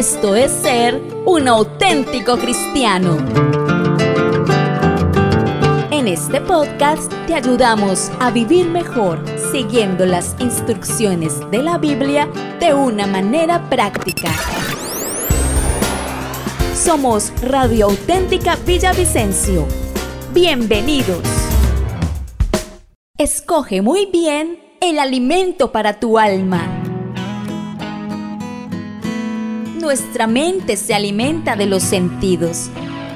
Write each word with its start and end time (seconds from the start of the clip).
Esto 0.00 0.34
es 0.34 0.50
ser 0.50 0.98
un 1.26 1.46
auténtico 1.46 2.38
cristiano. 2.38 3.18
En 5.90 6.08
este 6.08 6.40
podcast 6.40 7.12
te 7.26 7.34
ayudamos 7.34 8.10
a 8.18 8.30
vivir 8.30 8.66
mejor 8.66 9.22
siguiendo 9.52 10.06
las 10.06 10.36
instrucciones 10.38 11.38
de 11.50 11.62
la 11.62 11.76
Biblia 11.76 12.30
de 12.60 12.72
una 12.72 13.06
manera 13.06 13.68
práctica. 13.68 14.30
Somos 16.74 17.30
Radio 17.42 17.84
Auténtica 17.90 18.56
Villavicencio. 18.64 19.66
Bienvenidos. 20.32 21.20
Escoge 23.18 23.82
muy 23.82 24.06
bien 24.06 24.60
el 24.80 24.98
alimento 24.98 25.70
para 25.72 26.00
tu 26.00 26.18
alma. 26.18 26.79
Nuestra 29.80 30.26
mente 30.26 30.76
se 30.76 30.92
alimenta 30.92 31.56
de 31.56 31.64
los 31.64 31.82
sentidos. 31.82 32.68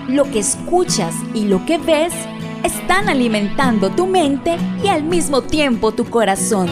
Lo 0.08 0.24
que 0.24 0.38
escuchas 0.38 1.14
y 1.34 1.44
lo 1.44 1.66
que 1.66 1.76
ves 1.76 2.14
están 2.62 3.10
alimentando 3.10 3.90
tu 3.90 4.06
mente 4.06 4.56
y 4.82 4.88
al 4.88 5.02
mismo 5.04 5.42
tiempo 5.42 5.92
tu 5.92 6.06
corazón. 6.06 6.68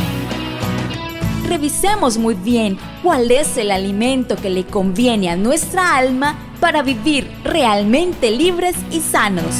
Revisemos 1.46 2.16
muy 2.16 2.32
bien 2.32 2.78
cuál 3.02 3.30
es 3.30 3.58
el 3.58 3.70
alimento 3.70 4.36
que 4.36 4.48
le 4.48 4.64
conviene 4.64 5.28
a 5.28 5.36
nuestra 5.36 5.94
alma 5.98 6.38
para 6.58 6.82
vivir 6.82 7.30
realmente 7.44 8.30
libres 8.30 8.76
y 8.90 9.00
sanos. 9.00 9.54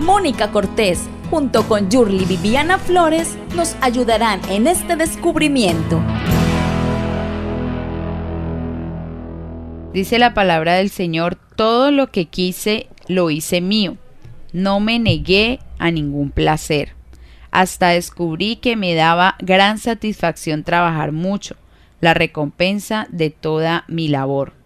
Mónica 0.00 0.50
Cortés, 0.50 1.02
junto 1.30 1.66
con 1.68 1.90
Yurli 1.90 2.24
Viviana 2.24 2.78
Flores, 2.78 3.36
nos 3.54 3.76
ayudarán 3.80 4.40
en 4.50 4.66
este 4.66 4.96
descubrimiento. 4.96 6.02
Dice 9.92 10.18
la 10.18 10.34
palabra 10.34 10.74
del 10.74 10.90
Señor, 10.90 11.36
todo 11.56 11.90
lo 11.90 12.10
que 12.10 12.26
quise 12.26 12.88
lo 13.06 13.30
hice 13.30 13.60
mío. 13.60 13.96
No 14.52 14.80
me 14.80 14.98
negué 14.98 15.60
a 15.78 15.90
ningún 15.90 16.30
placer. 16.30 16.94
Hasta 17.50 17.88
descubrí 17.90 18.56
que 18.56 18.74
me 18.74 18.94
daba 18.94 19.36
gran 19.38 19.78
satisfacción 19.78 20.64
trabajar 20.64 21.12
mucho, 21.12 21.56
la 22.00 22.14
recompensa 22.14 23.06
de 23.10 23.30
toda 23.30 23.84
mi 23.86 24.08
labor. 24.08 24.63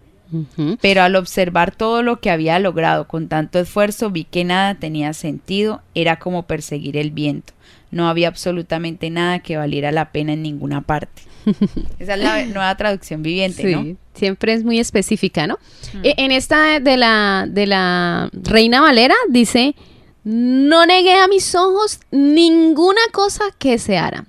Pero 0.81 1.01
al 1.01 1.15
observar 1.15 1.75
todo 1.75 2.03
lo 2.03 2.19
que 2.19 2.29
había 2.29 2.59
logrado 2.59 3.07
con 3.07 3.27
tanto 3.27 3.59
esfuerzo 3.59 4.11
vi 4.11 4.25
que 4.25 4.43
nada 4.43 4.75
tenía 4.75 5.13
sentido, 5.13 5.81
era 5.95 6.19
como 6.19 6.43
perseguir 6.43 6.97
el 6.97 7.11
viento. 7.11 7.53
No 7.91 8.07
había 8.07 8.27
absolutamente 8.27 9.09
nada 9.09 9.39
que 9.39 9.57
valiera 9.57 9.91
la 9.91 10.11
pena 10.11 10.33
en 10.33 10.43
ninguna 10.43 10.81
parte. 10.81 11.23
Esa 11.99 12.13
es 12.13 12.19
la 12.19 12.45
nueva 12.45 12.75
traducción 12.77 13.23
viviente, 13.23 13.63
sí, 13.63 13.97
Siempre 14.13 14.53
es 14.53 14.63
muy 14.63 14.79
específica, 14.79 15.47
¿no? 15.47 15.57
E, 16.03 16.13
en 16.17 16.31
esta 16.31 16.79
de 16.79 16.97
la, 16.97 17.45
de 17.49 17.65
la 17.65 18.29
Reina 18.33 18.81
Valera 18.81 19.15
dice, 19.29 19.75
no 20.23 20.85
negué 20.85 21.15
a 21.15 21.27
mis 21.27 21.55
ojos 21.55 22.01
ninguna 22.11 23.01
cosa 23.11 23.45
que 23.57 23.79
se 23.79 23.97
hará, 23.97 24.25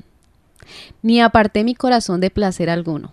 ni 1.02 1.20
aparté 1.20 1.64
mi 1.64 1.74
corazón 1.74 2.20
de 2.20 2.30
placer 2.30 2.70
alguno 2.70 3.12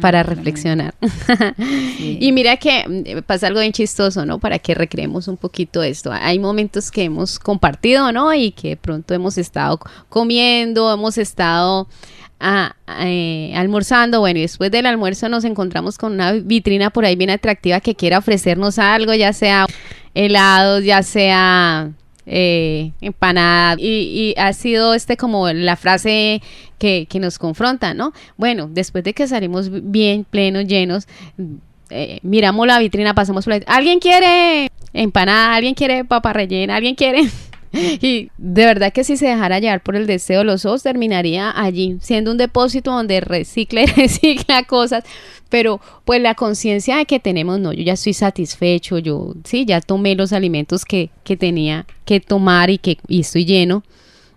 para 0.00 0.22
reflexionar. 0.22 0.94
y 1.98 2.30
mira 2.32 2.56
que 2.56 2.84
mm, 2.86 3.22
pasa 3.22 3.46
algo 3.46 3.60
bien 3.60 3.72
chistoso, 3.72 4.26
¿no? 4.26 4.38
Para 4.38 4.58
que 4.58 4.74
recreemos 4.74 5.28
un 5.28 5.36
poquito 5.36 5.82
esto. 5.82 6.12
Hay 6.12 6.38
momentos 6.38 6.90
que 6.90 7.04
hemos 7.04 7.38
compartido, 7.38 8.12
¿no? 8.12 8.34
Y 8.34 8.50
que 8.50 8.76
pronto 8.76 9.14
hemos 9.14 9.38
estado 9.38 9.80
comiendo, 10.08 10.92
hemos 10.92 11.18
estado 11.18 11.88
ah, 12.40 12.74
eh, 13.00 13.52
almorzando, 13.56 14.20
bueno, 14.20 14.38
y 14.38 14.42
después 14.42 14.70
del 14.70 14.86
almuerzo 14.86 15.28
nos 15.28 15.44
encontramos 15.44 15.98
con 15.98 16.12
una 16.12 16.32
vitrina 16.32 16.90
por 16.90 17.04
ahí 17.04 17.16
bien 17.16 17.30
atractiva 17.30 17.80
que 17.80 17.94
quiera 17.94 18.18
ofrecernos 18.18 18.78
algo, 18.78 19.14
ya 19.14 19.32
sea 19.32 19.66
helados, 20.14 20.84
ya 20.84 21.02
sea 21.02 21.92
eh, 22.26 22.92
empanada 23.00 23.76
y, 23.78 24.34
ha 24.36 24.52
sido 24.52 24.94
este 24.94 25.16
como 25.16 25.48
la 25.48 25.76
frase 25.76 26.42
que, 26.78 27.06
nos 27.20 27.38
confronta, 27.38 27.94
¿no? 27.94 28.12
Bueno, 28.36 28.68
después 28.70 29.04
de 29.04 29.14
que 29.14 29.28
salimos 29.28 29.70
bien, 29.70 30.24
plenos, 30.24 30.66
llenos, 30.66 31.06
eh, 31.90 32.18
miramos 32.22 32.66
la 32.66 32.78
vitrina, 32.78 33.14
pasamos 33.14 33.44
por 33.44 33.54
ahí, 33.54 33.62
¿alguien 33.66 34.00
quiere 34.00 34.70
empanada? 34.92 35.54
¿Alguien 35.54 35.74
quiere 35.74 36.04
papa 36.04 36.32
rellena? 36.32 36.76
¿Alguien 36.76 36.94
quiere? 36.94 37.28
y 37.72 38.30
de 38.38 38.64
verdad 38.66 38.92
que 38.92 39.04
si 39.04 39.16
se 39.16 39.26
dejara 39.26 39.58
llevar 39.58 39.82
por 39.82 39.96
el 39.96 40.06
deseo 40.06 40.40
de 40.40 40.44
los 40.44 40.64
ojos, 40.64 40.82
terminaría 40.82 41.52
allí, 41.54 41.98
siendo 42.00 42.30
un 42.30 42.38
depósito 42.38 42.92
donde 42.92 43.20
recicla 43.20 43.82
y 43.84 43.86
recicla 43.86 44.64
cosas. 44.64 45.04
Pero 45.48 45.80
pues 46.04 46.20
la 46.20 46.34
conciencia 46.34 46.96
de 46.96 47.06
que 47.06 47.20
tenemos, 47.20 47.60
no, 47.60 47.72
yo 47.72 47.82
ya 47.82 47.92
estoy 47.92 48.14
satisfecho, 48.14 48.98
yo 48.98 49.34
sí, 49.44 49.64
ya 49.64 49.80
tomé 49.80 50.14
los 50.14 50.32
alimentos 50.32 50.84
que, 50.84 51.10
que 51.22 51.36
tenía 51.36 51.86
que 52.04 52.20
tomar 52.20 52.70
y 52.70 52.78
que 52.78 52.98
y 53.06 53.20
estoy 53.20 53.44
lleno. 53.44 53.84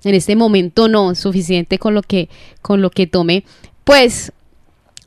En 0.04 0.16
este 0.16 0.36
momento 0.36 0.88
no, 0.88 1.14
suficiente 1.16 1.78
con 1.78 1.94
lo 1.94 2.04
que, 2.04 2.30
con 2.62 2.82
lo 2.82 2.90
que 2.90 3.08
tomé. 3.08 3.44
Pues 3.84 4.32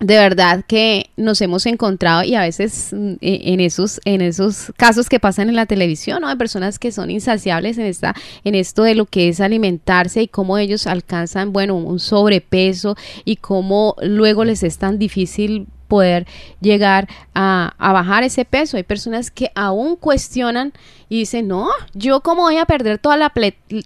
de 0.02 0.16
verdad 0.16 0.64
que 0.66 1.10
nos 1.16 1.40
hemos 1.40 1.64
encontrado 1.66 2.24
y 2.24 2.34
a 2.34 2.40
veces 2.40 2.90
mm, 2.92 3.12
e, 3.20 3.52
en 3.52 3.60
esos 3.60 4.00
en 4.04 4.20
esos 4.20 4.72
casos 4.76 5.08
que 5.08 5.20
pasan 5.20 5.48
en 5.48 5.56
la 5.56 5.66
televisión, 5.66 6.20
¿no? 6.20 6.28
De 6.28 6.36
personas 6.36 6.78
que 6.78 6.92
son 6.92 7.10
insaciables 7.10 7.78
en 7.78 7.86
esta 7.86 8.14
en 8.44 8.54
esto 8.54 8.82
de 8.82 8.94
lo 8.94 9.06
que 9.06 9.28
es 9.28 9.40
alimentarse 9.40 10.22
y 10.22 10.28
cómo 10.28 10.58
ellos 10.58 10.86
alcanzan, 10.86 11.52
bueno, 11.52 11.76
un 11.76 12.00
sobrepeso 12.00 12.96
y 13.24 13.36
cómo 13.36 13.94
luego 14.02 14.44
les 14.44 14.62
es 14.62 14.78
tan 14.78 14.98
difícil 14.98 15.66
poder 15.92 16.26
llegar 16.62 17.06
a, 17.34 17.74
bajar 17.78 18.22
ese 18.22 18.46
peso. 18.46 18.78
Hay 18.78 18.82
personas 18.82 19.30
que 19.30 19.52
aún 19.54 19.96
cuestionan 19.96 20.72
y 21.10 21.18
dicen, 21.18 21.48
no, 21.48 21.68
yo 21.92 22.22
cómo 22.22 22.44
voy 22.44 22.56
a 22.56 22.64
perder 22.64 22.96
toda 22.96 23.18
la, 23.18 23.30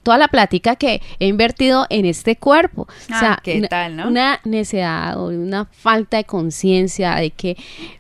toda 0.04 0.16
la 0.16 0.28
plática 0.28 0.76
que 0.76 1.02
he 1.18 1.26
invertido 1.26 1.84
en 1.90 2.06
este 2.06 2.36
cuerpo. 2.36 2.82
o 2.82 2.86
ah, 3.10 3.18
sea, 3.18 3.40
¿qué 3.42 3.60
tal, 3.62 3.96
no? 3.96 4.06
una 4.06 4.38
necesidad 4.44 5.18
o 5.20 5.30
una 5.30 5.64
falta 5.64 6.18
de 6.18 6.24
conciencia 6.24 7.16
de 7.16 7.32
que 7.32 7.56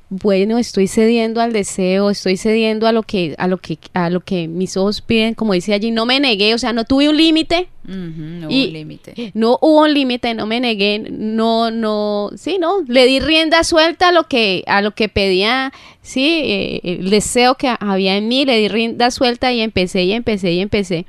bueno, 0.08 0.58
estoy 0.58 0.86
cediendo 0.86 1.40
al 1.40 1.52
deseo, 1.52 2.10
estoy 2.10 2.36
cediendo 2.36 2.86
a 2.86 2.92
lo 2.92 3.02
que, 3.02 3.34
a 3.38 3.48
lo 3.48 3.58
que, 3.58 3.78
a 3.92 4.08
lo 4.08 4.20
que 4.20 4.46
mis 4.46 4.76
ojos 4.76 5.00
piden, 5.00 5.34
como 5.34 5.52
dice 5.52 5.74
allí, 5.74 5.90
no 5.90 6.06
me 6.06 6.20
negué, 6.20 6.54
o 6.54 6.58
sea, 6.58 6.72
no 6.72 6.84
tuve 6.84 7.08
un 7.08 7.16
límite. 7.16 7.68
no 7.84 8.46
hubo 8.46 8.66
un 8.66 8.72
límite. 8.72 9.32
No 9.34 9.58
hubo 9.60 9.82
un 9.82 9.94
límite, 9.94 10.34
no 10.34 10.46
me 10.46 10.60
negué, 10.60 11.00
no, 11.10 11.72
no, 11.72 12.30
sí, 12.36 12.58
no, 12.60 12.82
le 12.86 13.04
di 13.04 13.18
rienda 13.18 13.64
suelta 13.64 14.08
a 14.08 14.12
lo 14.12 14.28
que, 14.28 14.62
a 14.68 14.80
lo 14.80 14.92
que 14.92 15.08
pedía, 15.08 15.72
sí, 16.02 16.40
eh, 16.44 16.80
el 16.84 17.10
deseo 17.10 17.56
que 17.56 17.74
había 17.80 18.16
en 18.16 18.28
mí, 18.28 18.44
le 18.44 18.58
di 18.58 18.68
rienda 18.68 19.10
suelta 19.10 19.52
y 19.52 19.60
empecé 19.60 20.04
y 20.04 20.12
empecé 20.12 20.52
y 20.52 20.60
empecé. 20.60 21.04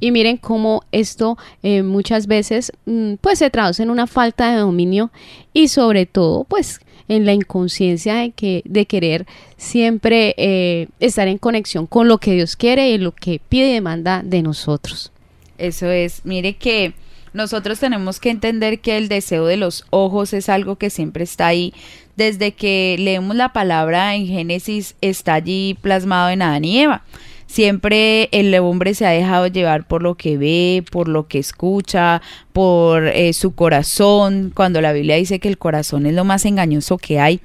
Y 0.00 0.10
miren 0.10 0.38
cómo 0.38 0.82
esto 0.90 1.38
eh, 1.62 1.82
muchas 1.82 2.26
veces 2.26 2.72
mm, 2.86 3.14
pues 3.20 3.38
se 3.38 3.50
traduce 3.50 3.82
en 3.82 3.90
una 3.90 4.06
falta 4.06 4.50
de 4.50 4.58
dominio 4.58 5.12
y 5.52 5.68
sobre 5.68 6.06
todo 6.06 6.44
pues 6.44 6.80
en 7.10 7.26
la 7.26 7.32
inconsciencia 7.32 8.14
de, 8.14 8.30
que, 8.30 8.62
de 8.64 8.86
querer 8.86 9.26
siempre 9.56 10.32
eh, 10.38 10.86
estar 11.00 11.26
en 11.26 11.38
conexión 11.38 11.88
con 11.88 12.06
lo 12.06 12.18
que 12.18 12.34
Dios 12.34 12.54
quiere 12.54 12.88
y 12.90 12.98
lo 12.98 13.12
que 13.12 13.40
pide 13.48 13.70
y 13.70 13.74
demanda 13.74 14.22
de 14.24 14.42
nosotros. 14.42 15.10
Eso 15.58 15.90
es, 15.90 16.24
mire 16.24 16.54
que 16.54 16.94
nosotros 17.32 17.80
tenemos 17.80 18.20
que 18.20 18.30
entender 18.30 18.78
que 18.78 18.96
el 18.96 19.08
deseo 19.08 19.46
de 19.46 19.56
los 19.56 19.86
ojos 19.90 20.32
es 20.32 20.48
algo 20.48 20.76
que 20.76 20.88
siempre 20.88 21.24
está 21.24 21.48
ahí. 21.48 21.74
Desde 22.14 22.52
que 22.52 22.94
leemos 23.00 23.34
la 23.34 23.52
palabra 23.52 24.14
en 24.14 24.28
Génesis 24.28 24.94
está 25.00 25.34
allí 25.34 25.76
plasmado 25.80 26.30
en 26.30 26.42
Adán 26.42 26.64
y 26.64 26.78
Eva. 26.78 27.02
Siempre 27.50 28.28
el 28.30 28.54
hombre 28.60 28.94
se 28.94 29.04
ha 29.04 29.10
dejado 29.10 29.48
llevar 29.48 29.84
por 29.88 30.04
lo 30.04 30.14
que 30.14 30.38
ve, 30.38 30.84
por 30.88 31.08
lo 31.08 31.26
que 31.26 31.40
escucha, 31.40 32.22
por 32.52 33.08
eh, 33.08 33.32
su 33.32 33.56
corazón, 33.56 34.52
cuando 34.54 34.80
la 34.80 34.92
Biblia 34.92 35.16
dice 35.16 35.40
que 35.40 35.48
el 35.48 35.58
corazón 35.58 36.06
es 36.06 36.14
lo 36.14 36.24
más 36.24 36.44
engañoso 36.44 36.96
que 36.96 37.18
hay. 37.18 37.40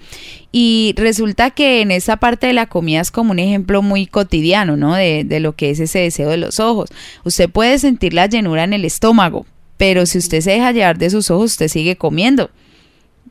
Y 0.52 0.94
resulta 0.96 1.50
que 1.50 1.82
en 1.82 1.90
esa 1.90 2.18
parte 2.18 2.46
de 2.46 2.54
la 2.54 2.68
comida 2.68 3.02
es 3.02 3.10
como 3.10 3.32
un 3.32 3.40
ejemplo 3.40 3.82
muy 3.82 4.06
cotidiano, 4.06 4.78
¿no? 4.78 4.94
De, 4.94 5.24
de 5.24 5.40
lo 5.40 5.56
que 5.56 5.72
es 5.72 5.80
ese 5.80 5.98
deseo 6.02 6.30
de 6.30 6.38
los 6.38 6.60
ojos. 6.60 6.92
Usted 7.24 7.50
puede 7.50 7.80
sentir 7.80 8.14
la 8.14 8.28
llenura 8.28 8.64
en 8.64 8.74
el 8.74 8.86
estómago, 8.86 9.48
pero 9.78 10.06
si 10.06 10.20
usted 10.20 10.42
se 10.42 10.52
deja 10.52 10.72
llevar 10.72 11.00
de 11.00 11.10
sus 11.10 11.32
ojos, 11.32 11.54
usted 11.54 11.68
sigue 11.68 11.96
comiendo. 11.96 12.52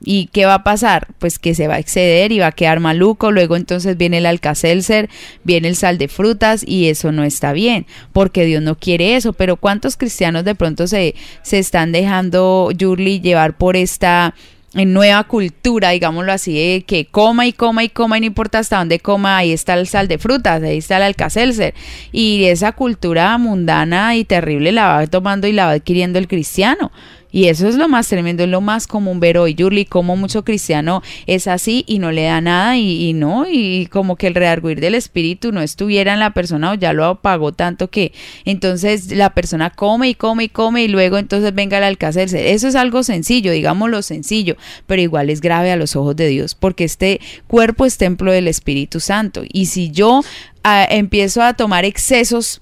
¿Y 0.04 0.26
qué 0.26 0.44
va 0.44 0.54
a 0.54 0.64
pasar? 0.64 1.08
Pues 1.18 1.38
que 1.38 1.54
se 1.54 1.66
va 1.66 1.74
a 1.74 1.78
exceder 1.78 2.30
y 2.32 2.38
va 2.38 2.48
a 2.48 2.52
quedar 2.52 2.80
maluco, 2.80 3.32
luego 3.32 3.56
entonces 3.56 3.96
viene 3.96 4.18
el 4.18 4.26
alcacelser, 4.26 5.08
viene 5.44 5.68
el 5.68 5.76
sal 5.76 5.98
de 5.98 6.08
frutas 6.08 6.62
y 6.66 6.88
eso 6.88 7.10
no 7.10 7.24
está 7.24 7.52
bien, 7.52 7.86
porque 8.12 8.44
Dios 8.44 8.62
no 8.62 8.76
quiere 8.76 9.16
eso, 9.16 9.32
pero 9.32 9.56
¿cuántos 9.56 9.96
cristianos 9.96 10.44
de 10.44 10.54
pronto 10.54 10.86
se, 10.86 11.14
se 11.42 11.58
están 11.58 11.92
dejando, 11.92 12.70
Yurli, 12.72 13.20
llevar 13.20 13.56
por 13.56 13.76
esta 13.76 14.34
nueva 14.74 15.22
cultura, 15.24 15.90
digámoslo 15.90 16.32
así, 16.32 16.54
de 16.54 16.82
que 16.82 17.06
coma 17.06 17.46
y 17.46 17.52
coma 17.52 17.84
y 17.84 17.88
coma 17.88 18.18
y 18.18 18.20
no 18.20 18.26
importa 18.26 18.58
hasta 18.58 18.78
dónde 18.78 18.98
coma, 18.98 19.38
ahí 19.38 19.52
está 19.52 19.74
el 19.74 19.86
sal 19.86 20.08
de 20.08 20.18
frutas, 20.18 20.62
ahí 20.62 20.78
está 20.78 20.96
el 20.96 21.04
alcacelser. 21.04 21.74
Y 22.10 22.44
esa 22.44 22.72
cultura 22.72 23.38
mundana 23.38 24.16
y 24.16 24.24
terrible 24.24 24.72
la 24.72 24.88
va 24.88 25.06
tomando 25.06 25.46
y 25.46 25.52
la 25.52 25.66
va 25.66 25.72
adquiriendo 25.72 26.18
el 26.18 26.26
cristiano 26.26 26.90
Y 27.34 27.48
eso 27.48 27.66
es 27.66 27.74
lo 27.74 27.88
más 27.88 28.06
tremendo, 28.06 28.44
es 28.44 28.48
lo 28.48 28.60
más 28.60 28.86
común 28.86 29.18
ver 29.18 29.38
hoy, 29.38 29.56
Yurli, 29.56 29.86
como 29.86 30.14
mucho 30.14 30.44
cristiano 30.44 31.02
es 31.26 31.48
así 31.48 31.82
y 31.88 31.98
no 31.98 32.12
le 32.12 32.22
da 32.22 32.40
nada 32.40 32.76
y, 32.76 33.12
no, 33.12 33.44
y 33.50 33.86
como 33.86 34.14
que 34.14 34.28
el 34.28 34.36
rearguir 34.36 34.78
del 34.78 34.94
espíritu 34.94 35.50
no 35.50 35.60
estuviera 35.60 36.12
en 36.12 36.20
la 36.20 36.32
persona 36.32 36.70
o 36.70 36.74
ya 36.74 36.92
lo 36.92 37.04
apagó 37.04 37.50
tanto 37.50 37.90
que 37.90 38.12
entonces 38.44 39.10
la 39.10 39.30
persona 39.30 39.70
come 39.70 40.10
y 40.10 40.14
come 40.14 40.44
y 40.44 40.48
come 40.48 40.84
y 40.84 40.86
luego 40.86 41.18
entonces 41.18 41.52
venga 41.52 41.78
el 41.78 41.82
alcázar. 41.82 42.28
Eso 42.32 42.68
es 42.68 42.76
algo 42.76 43.02
sencillo, 43.02 43.50
digámoslo 43.50 44.02
sencillo, 44.02 44.56
pero 44.86 45.02
igual 45.02 45.28
es 45.28 45.40
grave 45.40 45.72
a 45.72 45.76
los 45.76 45.96
ojos 45.96 46.14
de 46.14 46.28
Dios 46.28 46.54
porque 46.54 46.84
este 46.84 47.20
cuerpo 47.48 47.84
es 47.84 47.98
templo 47.98 48.30
del 48.30 48.46
Espíritu 48.46 49.00
Santo. 49.00 49.42
Y 49.52 49.66
si 49.66 49.90
yo 49.90 50.20
ah, 50.62 50.86
empiezo 50.88 51.42
a 51.42 51.54
tomar 51.54 51.84
excesos 51.84 52.60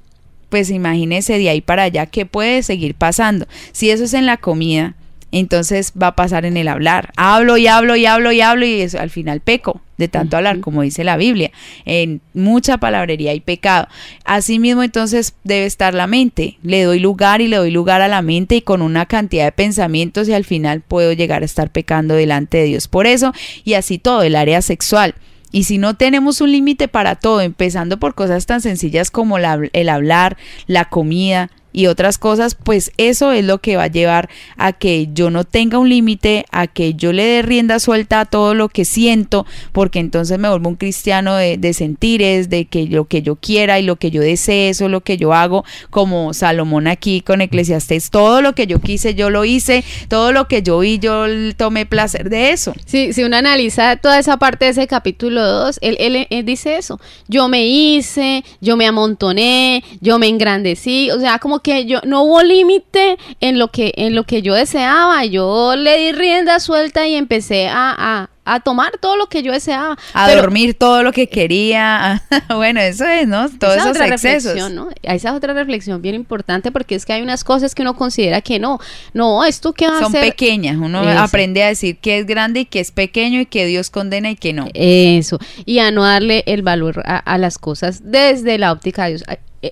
pues 0.53 0.69
imagínese 0.69 1.39
de 1.39 1.49
ahí 1.49 1.63
para 1.63 1.85
allá 1.85 2.05
qué 2.05 2.27
puede 2.27 2.63
seguir 2.63 2.95
pasando. 2.95 3.47
Si 3.73 3.89
eso 3.89 4.05
es 4.05 4.13
en 4.13 4.27
la 4.27 4.37
comida, 4.37 4.95
entonces 5.31 5.95
va 6.01 6.09
a 6.09 6.15
pasar 6.15 6.45
en 6.45 6.59
el 6.59 6.69
hablar. 6.69 7.11
Hablo 7.17 7.57
y 7.57 7.69
hablo 7.69 7.97
y 7.97 8.05
hablo 8.05 8.33
y 8.33 8.43
hablo 8.43 8.67
y 8.67 8.83
eso, 8.83 9.01
al 9.01 9.09
final 9.09 9.41
peco 9.41 9.81
de 9.97 10.09
tanto 10.09 10.37
hablar, 10.37 10.61
como 10.61 10.83
dice 10.83 11.05
la 11.05 11.17
Biblia. 11.17 11.53
En 11.87 12.21
mucha 12.35 12.77
palabrería 12.77 13.33
y 13.33 13.41
pecado. 13.41 13.89
Asimismo, 14.27 14.83
entonces 14.83 15.33
debe 15.43 15.65
estar 15.65 15.95
la 15.95 16.07
mente. 16.07 16.59
Le 16.63 16.83
doy 16.83 16.99
lugar 16.99 17.41
y 17.41 17.49
le 17.49 17.57
doy 17.57 17.71
lugar 17.71 18.03
a 18.03 18.09
la 18.09 18.21
mente 18.21 18.57
y 18.57 18.61
con 18.61 18.83
una 18.83 19.07
cantidad 19.07 19.47
de 19.47 19.53
pensamientos 19.53 20.29
y 20.29 20.35
al 20.35 20.45
final 20.45 20.83
puedo 20.83 21.15
llegar 21.15 21.41
a 21.41 21.47
estar 21.47 21.71
pecando 21.71 22.15
delante 22.15 22.59
de 22.59 22.65
Dios. 22.65 22.89
Por 22.89 23.07
eso, 23.07 23.33
y 23.65 23.73
así 23.73 23.97
todo, 23.97 24.23
el 24.23 24.37
área 24.37 24.61
sexual. 24.61 25.15
Y 25.53 25.65
si 25.65 25.79
no 25.79 25.95
tenemos 25.95 26.41
un 26.41 26.51
límite 26.51 26.89
para 26.89 27.15
todo, 27.15 27.43
empezando 27.43 27.99
por 27.99 28.15
cosas 28.15 28.47
tan 28.47 28.63
sencillas 28.63 29.11
como 29.11 29.37
el 29.37 29.89
hablar, 29.89 30.39
la 30.67 30.87
comida, 30.87 31.51
y 31.73 31.87
otras 31.87 32.19
cosas, 32.19 32.55
pues 32.55 32.93
eso 32.97 33.33
es 33.33 33.45
lo 33.45 33.59
que 33.59 33.77
va 33.77 33.85
a 33.85 33.89
llevar 33.89 34.29
a 34.57 34.73
que 34.73 35.09
yo 35.13 35.31
no 35.31 35.45
tenga 35.45 35.79
un 35.79 35.89
límite, 35.89 36.45
a 36.51 36.67
que 36.67 36.95
yo 36.95 37.13
le 37.13 37.25
dé 37.25 37.43
rienda 37.43 37.79
suelta 37.79 38.21
a 38.21 38.25
todo 38.25 38.55
lo 38.55 38.69
que 38.69 38.85
siento, 38.85 39.47
porque 39.73 39.99
entonces 39.99 40.39
me 40.39 40.49
vuelvo 40.49 40.69
un 40.69 40.77
cristiano 40.77 41.35
de, 41.37 41.57
de 41.57 41.73
sentires, 41.73 42.51
de 42.51 42.67
que 42.67 42.87
lo 42.87 43.07
que 43.07 43.23
yo 43.23 43.37
quiera 43.37 43.79
y 43.79 43.83
lo 43.83 43.97
que 43.97 44.11
yo 44.11 44.21
desee, 44.21 44.69
eso 44.69 44.87
es 44.87 44.91
lo 44.91 45.01
que 45.01 45.17
yo 45.17 45.33
hago, 45.33 45.65
como 45.91 46.35
Salomón 46.35 46.87
aquí 46.87 47.21
con 47.21 47.41
Eclesiastés, 47.41 48.11
todo 48.11 48.43
lo 48.43 48.55
que 48.55 48.67
yo 48.67 48.81
quise, 48.81 49.15
yo 49.15 49.31
lo 49.31 49.45
hice, 49.45 49.85
todo 50.09 50.33
lo 50.33 50.49
que 50.49 50.63
yo 50.63 50.79
vi, 50.81 50.99
yo 50.99 51.27
tomé 51.57 51.87
placer 51.87 52.31
de 52.31 52.51
eso. 52.51 52.73
Sí, 52.85 53.13
si 53.13 53.25
uno 53.25 53.37
analiza 53.37 53.97
toda 53.97 54.19
esa 54.19 54.37
parte 54.37 54.67
de 54.67 54.73
ese 54.73 54.87
capítulo 54.87 55.43
2, 55.47 55.79
él, 55.83 55.97
él, 55.99 56.27
él 56.29 56.45
dice 56.45 56.77
eso, 56.77 57.01
yo 57.29 57.49
me 57.49 57.67
hice, 57.67 58.45
yo 58.61 58.77
me 58.77 58.87
amontoné, 58.87 59.83
yo 60.01 60.19
me 60.19 60.29
engrandecí, 60.29 61.11
o 61.11 61.21
sea, 61.21 61.39
como 61.39 61.61
que 61.63 61.87
yo 61.87 62.01
no 62.05 62.25
hubo 62.25 62.43
límite 62.43 63.17
en 63.41 63.59
lo 63.59 63.69
que 63.69 63.93
en 63.97 64.15
lo 64.15 64.25
que 64.25 64.43
yo 64.43 64.55
deseaba. 64.55 65.25
Yo 65.25 65.77
le 65.77 65.97
di 65.99 66.13
rienda 66.13 66.61
suelta 66.61 67.07
y 67.07 67.15
empecé 67.15 67.69
a, 67.69 68.29
a, 68.45 68.61
tomar 68.61 68.99
todo 69.01 69.17
lo 69.17 69.29
que 69.29 69.43
yo 69.43 69.53
deseaba. 69.53 69.97
A 70.13 70.31
dormir 70.35 70.75
todo 70.75 71.03
lo 71.03 71.13
que 71.13 71.29
quería. 71.29 72.23
bueno, 72.55 72.81
eso 72.81 73.05
es, 73.05 73.27
¿no? 73.29 73.49
Todos 73.49 73.77
esos 73.77 73.97
excesos. 74.01 74.71
¿no? 74.73 74.91
Esa 75.03 75.29
es 75.31 75.35
otra 75.35 75.55
reflexión 75.55 76.03
bien 76.03 76.15
importante 76.15 76.73
porque 76.73 76.97
es 76.97 77.07
que 77.07 77.13
hay 77.13 77.23
unas 77.23 77.45
cosas 77.45 77.75
que 77.75 77.83
uno 77.83 77.97
considera 77.97 78.41
que 78.41 78.59
no. 78.59 78.81
No, 79.15 79.45
esto 79.45 79.73
que 79.73 79.87
va 79.87 80.01
Son 80.01 80.13
pequeñas. 80.13 80.77
Uno 80.77 81.01
aprende 81.01 81.63
a 81.63 81.69
decir 81.69 81.99
que 81.99 82.19
es 82.19 82.27
grande 82.27 82.61
y 82.61 82.65
que 82.67 82.81
es 82.81 82.91
pequeño 82.91 83.41
y 83.41 83.47
que 83.47 83.67
Dios 83.67 83.91
condena 83.91 84.31
y 84.31 84.37
que 84.37 84.53
no. 84.53 84.67
Eso. 84.75 85.39
Y 85.65 85.79
a 85.79 85.91
no 85.91 86.03
darle 86.03 86.43
el 86.47 86.63
valor 86.63 87.03
a, 87.07 87.19
a 87.19 87.39
las 87.39 87.59
cosas 87.59 88.01
desde 88.05 88.59
la 88.59 88.73
óptica 88.73 89.05
de 89.05 89.11
Dios 89.11 89.25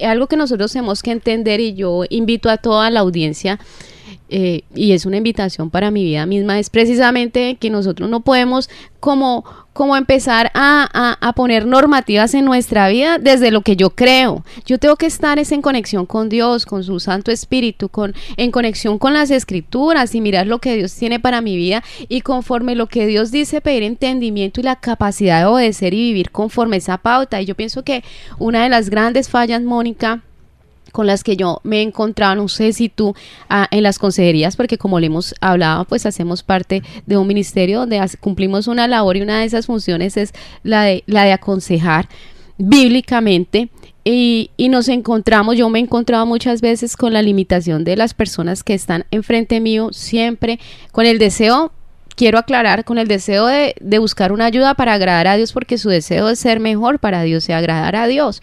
algo 0.03 0.27
que 0.27 0.37
nosotros 0.37 0.73
tenemos 0.73 1.03
que 1.03 1.11
entender 1.11 1.61
y 1.61 1.75
yo 1.75 2.05
invito 2.09 2.49
a 2.49 2.57
toda 2.57 2.91
la 2.91 3.01
audiencia 3.01 3.59
eh, 4.29 4.63
y 4.75 4.93
es 4.93 5.07
una 5.07 5.17
invitación 5.17 5.71
para 5.71 5.91
mi 5.91 6.05
vida 6.05 6.25
misma, 6.25 6.59
es 6.61 6.71
precisamente 6.71 7.57
que 7.57 7.69
nosotros 7.69 8.09
no 8.09 8.21
podemos 8.21 8.71
como, 9.01 9.45
como 9.81 9.97
empezar 9.97 10.51
a, 10.53 11.17
a, 11.23 11.33
poner 11.33 11.65
normativas 11.65 12.35
en 12.35 12.45
nuestra 12.45 12.91
vida 12.91 13.17
desde 13.17 13.51
lo 13.51 13.63
que 13.63 13.77
yo 13.77 13.89
creo. 13.89 14.45
Yo 14.67 14.77
tengo 14.77 14.97
que 14.97 15.07
estar 15.07 15.39
es 15.39 15.53
en 15.53 15.63
conexión 15.63 16.05
con 16.05 16.29
Dios, 16.29 16.67
con 16.67 16.85
su 16.85 17.01
Santo 17.01 17.31
Espíritu, 17.31 17.89
con, 17.89 18.15
en 18.37 18.51
conexión 18.51 18.99
con 18.99 19.15
las 19.15 19.31
escrituras 19.31 20.15
y 20.15 20.21
mirar 20.21 20.47
lo 20.47 20.59
que 20.59 20.77
Dios 20.77 20.95
tiene 20.95 21.19
para 21.19 21.41
mi 21.41 21.57
vida 21.57 21.83
y 22.11 22.21
conforme 22.21 22.75
lo 22.75 22.89
que 22.89 23.07
Dios 23.07 23.31
dice, 23.31 23.63
pedir 23.63 23.83
entendimiento 23.83 24.61
y 24.61 24.65
la 24.65 24.77
capacidad 24.77 25.41
de 25.41 25.47
obedecer 25.47 25.95
y 25.95 26.09
vivir 26.09 26.31
conforme 26.31 26.77
esa 26.77 26.99
pauta. 26.99 27.41
Y 27.41 27.47
yo 27.47 27.55
pienso 27.55 27.83
que 27.83 28.05
una 28.39 28.65
de 28.65 28.69
las 28.69 28.91
grandes 28.91 29.31
fallas, 29.31 29.63
Mónica, 29.63 30.21
con 30.93 31.07
las 31.07 31.25
que 31.25 31.37
yo 31.37 31.61
me 31.65 31.79
he 31.79 31.83
encontrado, 31.83 32.35
no 32.35 32.49
sé 32.49 32.73
si 32.73 32.89
tú 32.89 33.15
ah, 33.49 33.69
en 33.71 33.83
las 33.83 33.99
consejerías, 33.99 34.57
porque 34.57 34.79
como 34.79 35.01
le 35.01 35.07
hemos 35.07 35.35
hablado, 35.41 35.85
pues 35.85 36.07
hacemos 36.07 36.43
parte 36.43 36.83
de 37.07 37.17
un 37.17 37.27
ministerio 37.27 37.81
donde 37.81 38.01
cumplimos 38.21 38.67
una 38.67 38.89
labor 38.89 39.17
y 39.17 39.23
una 39.23 39.41
de 39.41 39.47
esas 39.47 39.67
funciones 39.67 40.17
es 40.17 40.33
la 40.63 40.83
de, 40.85 41.05
la 41.07 41.25
de 41.25 41.33
aconsejar 41.33 42.09
bíblicamente. 42.59 43.71
Y, 44.03 44.51
y, 44.57 44.71
nos 44.71 44.89
encontramos, 44.89 45.59
yo 45.59 45.69
me 45.69 45.79
he 45.79 45.83
encontrado 45.83 46.25
muchas 46.25 46.63
veces 46.63 46.97
con 46.97 47.13
la 47.13 47.21
limitación 47.21 47.85
de 47.85 47.97
las 47.97 48.15
personas 48.15 48.65
que 48.65 48.73
están 48.73 49.05
enfrente 49.11 49.61
mío, 49.61 49.91
siempre 49.93 50.59
con 50.91 51.05
el 51.05 51.19
deseo, 51.19 51.71
quiero 52.17 52.39
aclarar, 52.39 52.87
con 52.87 52.97
el 52.97 53.09
deseo 53.09 53.47
de, 53.47 53.75
de 53.79 53.99
buscar 53.99 54.33
una 54.33 54.47
ayuda 54.47 54.73
para 54.73 54.95
agradar 54.95 55.27
a 55.27 55.37
Dios, 55.37 55.53
porque 55.53 55.77
su 55.77 55.91
deseo 55.91 56.31
es 56.31 56.39
ser 56.39 56.61
mejor 56.61 56.99
para 56.99 57.23
Dios 57.23 57.47
y 57.51 57.53
agradar 57.53 57.95
a 57.95 58.07
Dios 58.07 58.41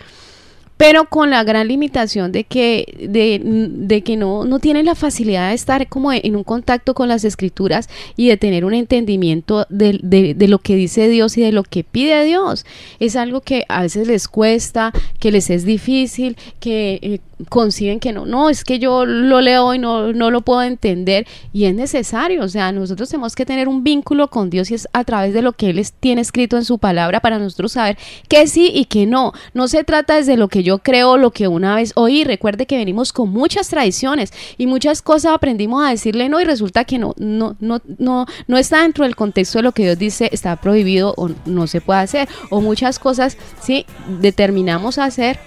pero 0.78 1.06
con 1.10 1.32
la 1.32 1.44
gran 1.44 1.68
limitación 1.68 2.32
de 2.32 2.44
que, 2.44 3.08
de, 3.10 4.02
que 4.04 4.16
no, 4.16 4.46
no 4.46 4.60
tienen 4.60 4.86
la 4.86 4.96
facilidad 4.96 5.50
de 5.50 5.56
estar 5.56 5.88
como 5.88 6.14
en 6.14 6.36
un 6.36 6.44
contacto 6.44 6.94
con 6.94 7.10
las 7.10 7.26
escrituras 7.26 7.90
y 8.16 8.30
de 8.30 8.38
tener 8.38 8.64
un 8.64 8.74
entendimiento 8.74 9.66
de, 9.70 10.00
de, 10.02 10.48
lo 10.48 10.60
que 10.60 10.76
dice 10.76 11.10
Dios 11.10 11.38
y 11.38 11.42
de 11.42 11.52
lo 11.52 11.64
que 11.64 11.84
pide 11.84 12.24
Dios. 12.24 12.66
Es 13.00 13.16
algo 13.16 13.42
que 13.42 13.66
a 13.68 13.82
veces 13.82 14.08
les 14.08 14.28
cuesta, 14.28 14.94
que 15.20 15.32
les 15.32 15.50
es 15.50 15.66
difícil, 15.66 16.38
que 16.60 17.00
eh, 17.02 17.20
conciben 17.50 18.00
que 18.00 18.14
no, 18.14 18.26
no, 18.26 18.50
es 18.50 18.64
que 18.64 18.80
yo 18.80 19.06
lo 19.06 19.42
leo 19.42 19.74
y 19.74 19.80
no, 19.80 20.14
no 20.14 20.32
lo 20.32 20.42
puedo 20.42 20.64
entender 20.64 21.28
y 21.54 21.66
es 21.66 21.76
necesario, 21.76 22.44
o 22.44 22.48
sea, 22.48 22.72
nosotros 22.72 23.10
tenemos 23.10 23.36
que 23.36 23.46
tener 23.46 23.68
un 23.68 23.84
vínculo 23.84 24.30
con 24.30 24.50
Dios 24.50 24.72
y 24.72 24.76
es 24.76 24.88
a 24.94 25.04
través 25.04 25.34
de 25.34 25.42
lo 25.42 25.54
que 25.54 25.70
Él 25.70 25.86
tiene 26.00 26.22
escrito 26.22 26.58
en 26.58 26.66
su 26.66 26.80
palabra 26.80 27.20
para 27.20 27.38
nosotros 27.38 27.74
saber 27.74 27.98
que 28.28 28.48
sí 28.48 28.72
y 28.74 28.86
que 28.86 29.06
no. 29.06 29.34
No 29.54 29.68
se 29.68 29.84
trata 29.84 30.16
desde 30.16 30.38
lo 30.38 30.48
que 30.48 30.64
yo 30.64 30.67
creo, 30.80 31.18
lo 31.18 31.32
que 31.32 31.48
una 31.48 31.76
vez 31.76 31.94
oí, 31.96 32.24
recuerde 32.24 32.66
que 32.66 32.78
venimos 32.78 33.14
con 33.14 33.30
muchas 33.30 33.70
tradiciones 33.70 34.34
y 34.58 34.68
muchas 34.68 35.02
cosas 35.02 35.34
aprendimos 35.34 35.86
a 35.86 35.90
decirle 35.90 36.30
no 36.30 36.42
y 36.42 36.44
resulta 36.44 36.84
que 36.84 36.98
no, 36.98 37.14
no, 37.18 37.56
no, 37.60 37.82
no, 37.98 38.26
no 38.48 38.58
está 38.58 38.82
dentro 38.82 39.06
del 39.06 39.16
contexto 39.16 39.60
de 39.60 39.64
lo 39.64 39.72
que 39.72 39.84
Dios 39.84 39.98
dice, 39.98 40.30
está 40.32 40.56
prohibido 40.58 41.14
o 41.18 41.30
no 41.46 41.68
se 41.68 41.82
puede 41.82 42.02
hacer 42.02 42.30
o 42.50 42.62
muchas 42.62 43.00
cosas, 43.00 43.38
sí, 43.62 43.86
determinamos 44.20 44.98
hacer 44.98 45.40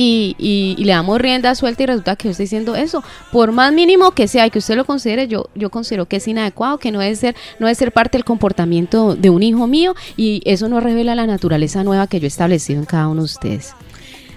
y, 0.00 0.76
le 0.78 0.92
damos 0.92 1.20
rienda 1.20 1.54
suelta 1.54 1.82
y 1.82 1.86
resulta 1.86 2.16
que 2.16 2.28
yo 2.28 2.30
estoy 2.30 2.44
diciendo 2.44 2.76
eso. 2.76 3.02
Por 3.32 3.52
más 3.52 3.72
mínimo 3.72 4.12
que 4.12 4.28
sea 4.28 4.46
y 4.46 4.50
que 4.50 4.60
usted 4.60 4.76
lo 4.76 4.84
considere, 4.84 5.26
yo, 5.26 5.50
yo 5.54 5.70
considero 5.70 6.06
que 6.06 6.16
es 6.16 6.28
inadecuado, 6.28 6.78
que 6.78 6.92
no 6.92 7.00
debe 7.00 7.16
ser, 7.16 7.34
no 7.58 7.66
debe 7.66 7.74
ser 7.74 7.92
parte 7.92 8.16
del 8.16 8.24
comportamiento 8.24 9.16
de 9.16 9.30
un 9.30 9.42
hijo 9.42 9.66
mío 9.66 9.94
y 10.16 10.40
eso 10.44 10.68
no 10.68 10.80
revela 10.80 11.14
la 11.14 11.26
naturaleza 11.26 11.82
nueva 11.82 12.06
que 12.06 12.20
yo 12.20 12.26
he 12.26 12.28
establecido 12.28 12.80
en 12.80 12.86
cada 12.86 13.08
uno 13.08 13.22
de 13.22 13.26
ustedes. 13.26 13.74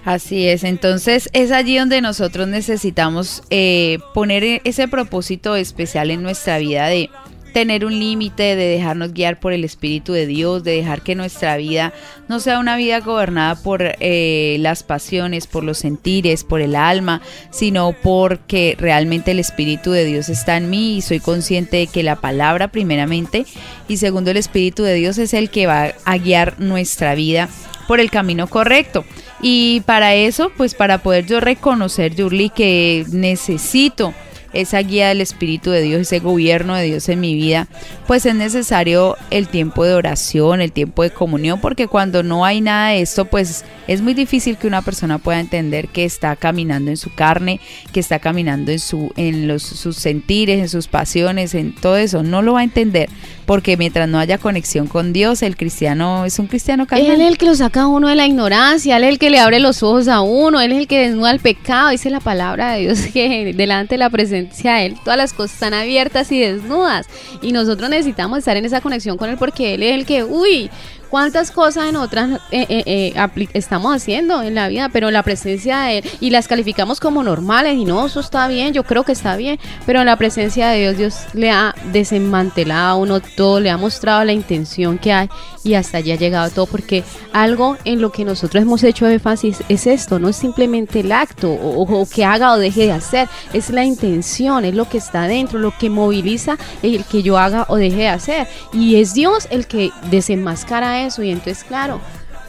Así 0.04 0.48
es, 0.48 0.64
entonces 0.64 1.30
es 1.32 1.52
allí 1.52 1.78
donde 1.78 2.02
nosotros 2.02 2.48
necesitamos 2.48 3.44
eh, 3.52 4.00
poner 4.16 4.62
ese 4.64 4.88
propósito 4.88 5.56
especial 5.56 6.10
en 6.10 6.24
nuestra 6.24 6.58
vida 6.58 6.88
de 6.88 7.12
tener 7.54 7.86
un 7.86 8.00
límite, 8.00 8.56
de 8.56 8.68
dejarnos 8.68 9.14
guiar 9.14 9.40
por 9.40 9.54
el 9.54 9.64
Espíritu 9.64 10.14
de 10.14 10.26
Dios, 10.26 10.64
de 10.64 10.72
dejar 10.78 11.02
que 11.02 11.16
nuestra 11.16 11.58
vida 11.58 11.94
no 12.28 12.40
sea 12.40 12.60
una 12.60 12.78
vida 12.78 13.00
gobernada 13.00 13.56
por 13.56 13.82
eh, 14.00 14.58
las 14.60 14.84
pasiones, 14.84 15.48
por 15.48 15.64
los 15.64 15.78
sentires, 15.78 16.44
por 16.44 16.62
el 16.62 16.76
alma, 16.76 17.22
sino 17.52 17.94
porque 18.02 18.76
realmente 18.80 19.32
el 19.32 19.40
Espíritu 19.40 19.92
de 19.92 20.06
Dios 20.06 20.30
está 20.30 20.58
en 20.58 20.70
mí 20.70 20.98
y 20.98 21.02
soy 21.02 21.20
consciente 21.20 21.78
de 21.78 21.88
que 21.88 22.04
la 22.04 22.16
palabra 22.16 22.70
primeramente 22.70 23.46
y 23.88 23.98
segundo 23.98 24.32
el 24.32 24.38
Espíritu 24.38 24.84
de 24.84 24.96
Dios 24.96 25.18
es 25.18 25.34
el 25.34 25.50
que 25.50 25.68
va 25.68 25.94
a 26.06 26.18
guiar 26.18 26.60
nuestra 26.60 27.16
vida 27.16 27.50
por 27.88 28.00
el 28.00 28.10
camino 28.10 28.48
correcto. 28.48 29.06
Y 29.42 29.82
para 29.82 30.14
eso, 30.14 30.52
pues 30.56 30.76
para 30.76 31.00
poder 31.00 31.26
yo 31.26 31.40
reconocer, 31.40 32.16
Yurli, 32.16 32.50
que 32.50 33.06
necesito 33.12 34.14
esa 34.54 34.80
guía 34.80 35.10
del 35.10 35.22
Espíritu 35.22 35.72
de 35.72 35.82
Dios, 35.82 36.02
ese 36.02 36.20
gobierno 36.20 36.76
de 36.76 36.84
Dios 36.84 37.08
en 37.10 37.20
mi 37.20 37.36
vida, 37.36 37.68
pues 38.08 38.26
es 38.26 38.36
necesario 38.36 39.16
el 39.30 39.48
tiempo 39.48 39.86
de 39.86 39.94
oración, 39.94 40.62
el 40.62 40.72
tiempo 40.72 41.04
de 41.04 41.12
comunión, 41.12 41.62
porque 41.62 41.88
cuando 41.88 42.24
no 42.24 42.46
hay 42.46 42.62
nada 42.62 42.90
de 42.90 43.02
esto, 43.02 43.26
pues 43.26 43.64
es 43.88 44.02
muy 44.02 44.14
difícil 44.14 44.58
que 44.58 44.68
una 44.68 44.82
persona 44.82 45.18
pueda 45.20 45.40
entender 45.40 45.88
que 45.88 46.04
está 46.06 46.36
caminando 46.36 46.92
en 46.92 46.98
su 46.98 47.14
carne, 47.14 47.60
que 47.94 48.00
está 48.00 48.20
caminando 48.20 48.72
en, 48.72 48.80
su, 48.80 49.12
en 49.16 49.48
los, 49.48 49.64
sus 49.64 49.96
sentires, 49.96 50.60
en 50.60 50.70
sus 50.70 50.88
pasiones, 50.88 51.56
en 51.56 51.74
todo 51.74 51.98
eso. 51.98 52.24
No 52.24 52.42
lo 52.42 52.54
va 52.54 52.62
a 52.62 52.64
entender 52.64 53.10
porque 53.52 53.76
mientras 53.76 54.08
no 54.08 54.18
haya 54.18 54.38
conexión 54.38 54.88
con 54.88 55.12
Dios, 55.12 55.42
el 55.42 55.58
cristiano 55.58 56.24
es 56.24 56.40
un 56.40 56.48
cristiano 56.48 56.88
carnal. 56.88 57.12
Él 57.12 57.20
es 57.20 57.28
el 57.28 57.38
que 57.38 57.46
lo 57.46 57.54
saca 57.54 57.82
a 57.82 57.88
uno 57.88 58.08
de 58.08 58.16
la 58.16 58.26
ignorancia, 58.26 58.96
él 58.96 59.04
es 59.04 59.10
el 59.10 59.20
que 59.20 59.30
le 59.30 59.40
abre 59.40 59.60
los 59.60 59.84
ojos 59.84 60.08
a 60.08 60.22
uno, 60.22 60.62
él 60.62 60.72
es 60.72 60.78
el 60.78 60.88
que 60.88 61.00
desnuda 61.00 61.32
el 61.32 61.42
pecado, 61.42 61.90
dice 61.90 62.10
la 62.10 62.22
palabra 62.22 62.72
de 62.72 62.84
Dios 62.84 63.02
que 63.14 63.52
delante 63.54 63.96
de 63.96 63.98
la 63.98 64.10
presencia 64.10 64.76
de 64.76 64.86
él 64.86 64.96
todas 65.04 65.18
las 65.18 65.34
cosas 65.34 65.56
están 65.56 65.74
abiertas 65.74 66.32
y 66.32 66.40
desnudas 66.40 67.08
y 67.42 67.52
nosotros 67.52 67.90
necesitamos 67.90 68.40
estar 68.40 68.56
en 68.56 68.64
esa 68.64 68.80
conexión 68.80 69.18
con 69.18 69.30
él 69.30 69.36
porque 69.38 69.74
él 69.74 69.84
es 69.84 69.96
el 69.96 70.06
que, 70.06 70.24
uy, 70.24 70.70
cuántas 71.12 71.52
cosas 71.52 71.90
en 71.90 71.98
otras 71.98 72.40
eh, 72.52 72.66
eh, 72.70 73.14
eh, 73.16 73.48
estamos 73.54 73.94
haciendo 73.94 74.42
en 74.42 74.56
la 74.56 74.70
vida, 74.70 74.90
pero 74.90 75.12
la 75.12 75.22
presencia 75.22 75.82
de 75.82 75.98
Él 76.00 76.06
y 76.22 76.30
las 76.30 76.48
calificamos 76.48 77.00
como 77.02 77.22
normales 77.22 77.76
y 77.76 77.84
no, 77.84 78.06
eso 78.08 78.22
está 78.22 78.48
bien, 78.48 78.74
yo 78.74 78.84
creo 78.84 79.04
que 79.04 79.12
está 79.12 79.36
bien, 79.36 79.60
pero 79.86 80.00
en 80.00 80.06
la 80.06 80.16
presencia 80.16 80.70
de 80.70 80.80
Dios, 80.80 80.98
Dios 80.98 81.16
le 81.34 81.52
ha 81.52 81.76
desmantelado 81.92 82.88
a 82.88 82.96
uno 82.96 83.20
todo, 83.20 83.60
le 83.60 83.70
ha 83.70 83.78
mostrado 83.78 84.24
la 84.24 84.32
intención 84.32 84.98
que 84.98 85.12
hay 85.12 85.30
y 85.64 85.76
hasta 85.76 85.98
allí 85.98 86.12
ha 86.12 86.16
llegado 86.16 86.50
todo, 86.50 86.66
porque 86.66 87.04
algo 87.34 87.78
en 87.86 88.02
lo 88.02 88.12
que 88.12 88.26
nosotros 88.26 88.62
hemos 88.62 88.84
hecho 88.84 89.08
énfasis 89.08 89.64
es 89.70 89.88
esto, 89.88 90.20
no 90.20 90.30
es 90.30 90.36
simplemente 90.36 91.02
el 91.02 91.12
acto 91.12 91.52
o, 91.52 91.84
o 91.84 92.08
que 92.08 92.26
haga 92.26 92.54
o 92.54 92.58
deje 92.58 92.88
de 92.88 92.92
hacer, 92.92 93.28
es 93.54 93.70
la 93.70 93.84
intención, 93.84 94.66
es 94.66 94.76
lo 94.76 94.90
que 94.90 94.98
está 94.98 95.28
dentro, 95.28 95.60
lo 95.60 95.74
que 95.78 95.90
moviliza 95.90 96.58
el 96.82 97.04
que 97.06 97.24
yo 97.24 97.38
haga 97.38 97.66
o 97.70 97.78
deje 97.78 97.98
de 97.98 98.08
hacer 98.08 98.48
y 98.74 98.96
es 98.98 99.14
Dios 99.14 99.48
el 99.50 99.68
que 99.68 99.92
desenmascara 100.10 101.06
eso. 101.06 101.24
Y 101.24 101.32
entonces, 101.32 101.64
claro, 101.64 102.00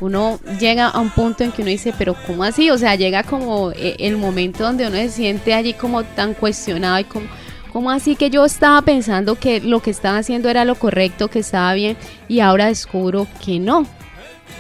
uno 0.00 0.40
llega 0.59 0.88
a 0.88 0.99
un 0.99 1.11
punto 1.11 1.45
en 1.45 1.52
que 1.52 1.62
uno 1.62 1.71
dice, 1.71 1.95
pero 1.97 2.16
¿cómo 2.26 2.45
así? 2.45 2.71
O 2.71 2.78
sea, 2.78 2.97
llega 2.97 3.23
como 3.23 3.73
eh, 3.73 3.97
el 3.99 4.16
momento 4.16 4.64
donde 4.64 4.87
uno 4.87 4.97
se 4.97 5.11
siente 5.11 5.54
allí 5.54 5.75
como 5.75 6.04
tan 6.04 6.35
cuestionado 6.35 6.99
y 6.99 7.04
como... 7.04 7.26
¿Cómo 7.73 7.91
así 7.91 8.17
que 8.17 8.29
yo 8.29 8.45
estaba 8.45 8.83
pensando 8.83 9.37
que 9.37 9.61
lo 9.61 9.81
que 9.81 9.91
estaba 9.91 10.19
haciendo 10.19 10.50
era 10.50 10.67
lo 10.67 10.75
correcto, 10.75 11.29
que 11.29 11.38
estaba 11.38 11.73
bien, 11.73 11.97
y 12.29 12.41
ahora 12.41 12.67
descubro 12.67 13.26
que 13.43 13.59
no? 13.59 13.87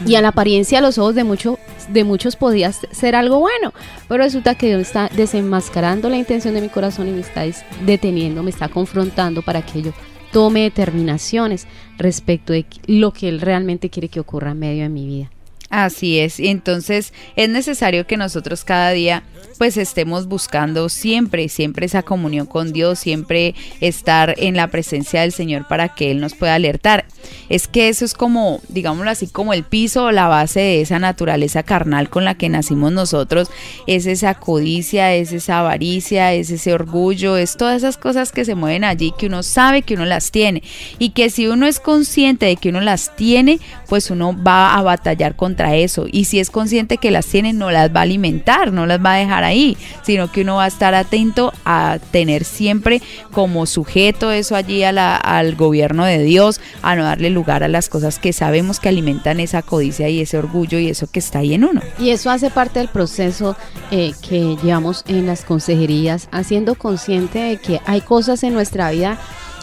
Y 0.06 0.14
a 0.14 0.22
la 0.22 0.28
apariencia 0.28 0.78
a 0.78 0.80
los 0.80 0.96
ojos 0.96 1.14
de, 1.14 1.22
mucho, 1.22 1.58
de 1.90 2.04
muchos 2.04 2.36
podía 2.36 2.72
ser 2.72 3.14
algo 3.14 3.38
bueno, 3.38 3.74
pero 4.08 4.24
resulta 4.24 4.54
que 4.54 4.68
Dios 4.68 4.80
está 4.80 5.10
desenmascarando 5.14 6.08
la 6.08 6.16
intención 6.16 6.54
de 6.54 6.62
mi 6.62 6.70
corazón 6.70 7.06
y 7.06 7.12
me 7.12 7.20
está 7.20 7.42
deteniendo, 7.84 8.42
me 8.42 8.50
está 8.50 8.68
confrontando 8.68 9.42
para 9.42 9.60
que 9.60 9.82
yo 9.82 9.92
tome 10.32 10.62
determinaciones 10.62 11.66
respecto 11.98 12.54
de 12.54 12.64
lo 12.86 13.12
que 13.12 13.28
Él 13.28 13.42
realmente 13.42 13.90
quiere 13.90 14.08
que 14.08 14.20
ocurra 14.20 14.52
en 14.52 14.58
medio 14.58 14.84
de 14.84 14.88
mi 14.88 15.06
vida. 15.06 15.30
Así 15.72 16.18
es, 16.18 16.38
entonces 16.38 17.14
es 17.34 17.48
necesario 17.48 18.06
que 18.06 18.18
nosotros 18.18 18.62
cada 18.62 18.90
día 18.90 19.22
pues 19.56 19.76
estemos 19.76 20.26
buscando 20.26 20.88
siempre, 20.88 21.48
siempre 21.48 21.86
esa 21.86 22.02
comunión 22.02 22.46
con 22.46 22.72
Dios, 22.72 22.98
siempre 22.98 23.54
estar 23.80 24.34
en 24.38 24.56
la 24.56 24.68
presencia 24.68 25.22
del 25.22 25.32
Señor 25.32 25.68
para 25.68 25.88
que 25.88 26.10
Él 26.10 26.20
nos 26.20 26.34
pueda 26.34 26.56
alertar. 26.56 27.04
Es 27.48 27.68
que 27.68 27.88
eso 27.88 28.04
es 28.04 28.14
como, 28.14 28.60
digámoslo 28.68 29.10
así, 29.10 29.28
como 29.28 29.52
el 29.52 29.62
piso 29.62 30.06
o 30.06 30.12
la 30.12 30.26
base 30.26 30.60
de 30.60 30.80
esa 30.80 30.98
naturaleza 30.98 31.62
carnal 31.62 32.10
con 32.10 32.24
la 32.24 32.34
que 32.34 32.48
nacimos 32.48 32.92
nosotros, 32.92 33.50
es 33.86 34.06
esa 34.06 34.34
codicia, 34.34 35.14
es 35.14 35.32
esa 35.32 35.60
avaricia, 35.60 36.32
es 36.32 36.50
ese 36.50 36.74
orgullo, 36.74 37.36
es 37.36 37.56
todas 37.56 37.76
esas 37.76 37.96
cosas 37.96 38.32
que 38.32 38.44
se 38.44 38.56
mueven 38.56 38.84
allí 38.84 39.14
que 39.16 39.26
uno 39.26 39.42
sabe 39.42 39.82
que 39.82 39.94
uno 39.94 40.06
las 40.06 40.32
tiene. 40.32 40.62
Y 40.98 41.10
que 41.10 41.30
si 41.30 41.46
uno 41.46 41.66
es 41.66 41.78
consciente 41.78 42.46
de 42.46 42.56
que 42.56 42.70
uno 42.70 42.80
las 42.80 43.14
tiene, 43.14 43.60
pues 43.88 44.10
uno 44.10 44.36
va 44.42 44.74
a 44.74 44.82
batallar 44.82 45.36
contra 45.36 45.61
eso 45.70 46.06
y 46.10 46.24
si 46.24 46.40
es 46.40 46.50
consciente 46.50 46.98
que 46.98 47.10
las 47.10 47.26
tiene, 47.26 47.52
no 47.52 47.70
las 47.70 47.94
va 47.94 48.00
a 48.00 48.02
alimentar, 48.02 48.72
no 48.72 48.86
las 48.86 49.04
va 49.04 49.14
a 49.14 49.18
dejar 49.18 49.44
ahí 49.44 49.76
sino 50.02 50.30
que 50.30 50.42
uno 50.42 50.56
va 50.56 50.64
a 50.64 50.68
estar 50.68 50.94
atento 50.94 51.52
a 51.64 51.98
tener 52.10 52.44
siempre 52.44 53.02
como 53.32 53.66
sujeto 53.66 54.30
eso 54.30 54.56
allí 54.56 54.84
a 54.84 54.92
la, 54.92 55.16
al 55.16 55.54
gobierno 55.54 56.04
de 56.04 56.22
Dios, 56.22 56.60
a 56.82 56.96
no 56.96 57.04
darle 57.04 57.30
lugar 57.30 57.62
a 57.62 57.68
las 57.68 57.88
cosas 57.88 58.18
que 58.18 58.32
sabemos 58.32 58.80
que 58.80 58.88
alimentan 58.88 59.40
esa 59.40 59.62
codicia 59.62 60.08
y 60.08 60.20
ese 60.20 60.38
orgullo 60.38 60.78
y 60.78 60.88
eso 60.88 61.06
que 61.06 61.18
está 61.18 61.40
ahí 61.40 61.54
en 61.54 61.64
uno. 61.64 61.80
Y 61.98 62.10
eso 62.10 62.30
hace 62.30 62.50
parte 62.50 62.78
del 62.78 62.88
proceso 62.88 63.56
eh, 63.90 64.12
que 64.28 64.56
llevamos 64.62 65.04
en 65.06 65.26
las 65.26 65.44
consejerías, 65.44 66.28
haciendo 66.32 66.74
consciente 66.74 67.38
de 67.38 67.56
que 67.58 67.80
hay 67.86 68.00
cosas 68.00 68.42
en 68.42 68.54
nuestra 68.54 68.90
vida 68.90 69.18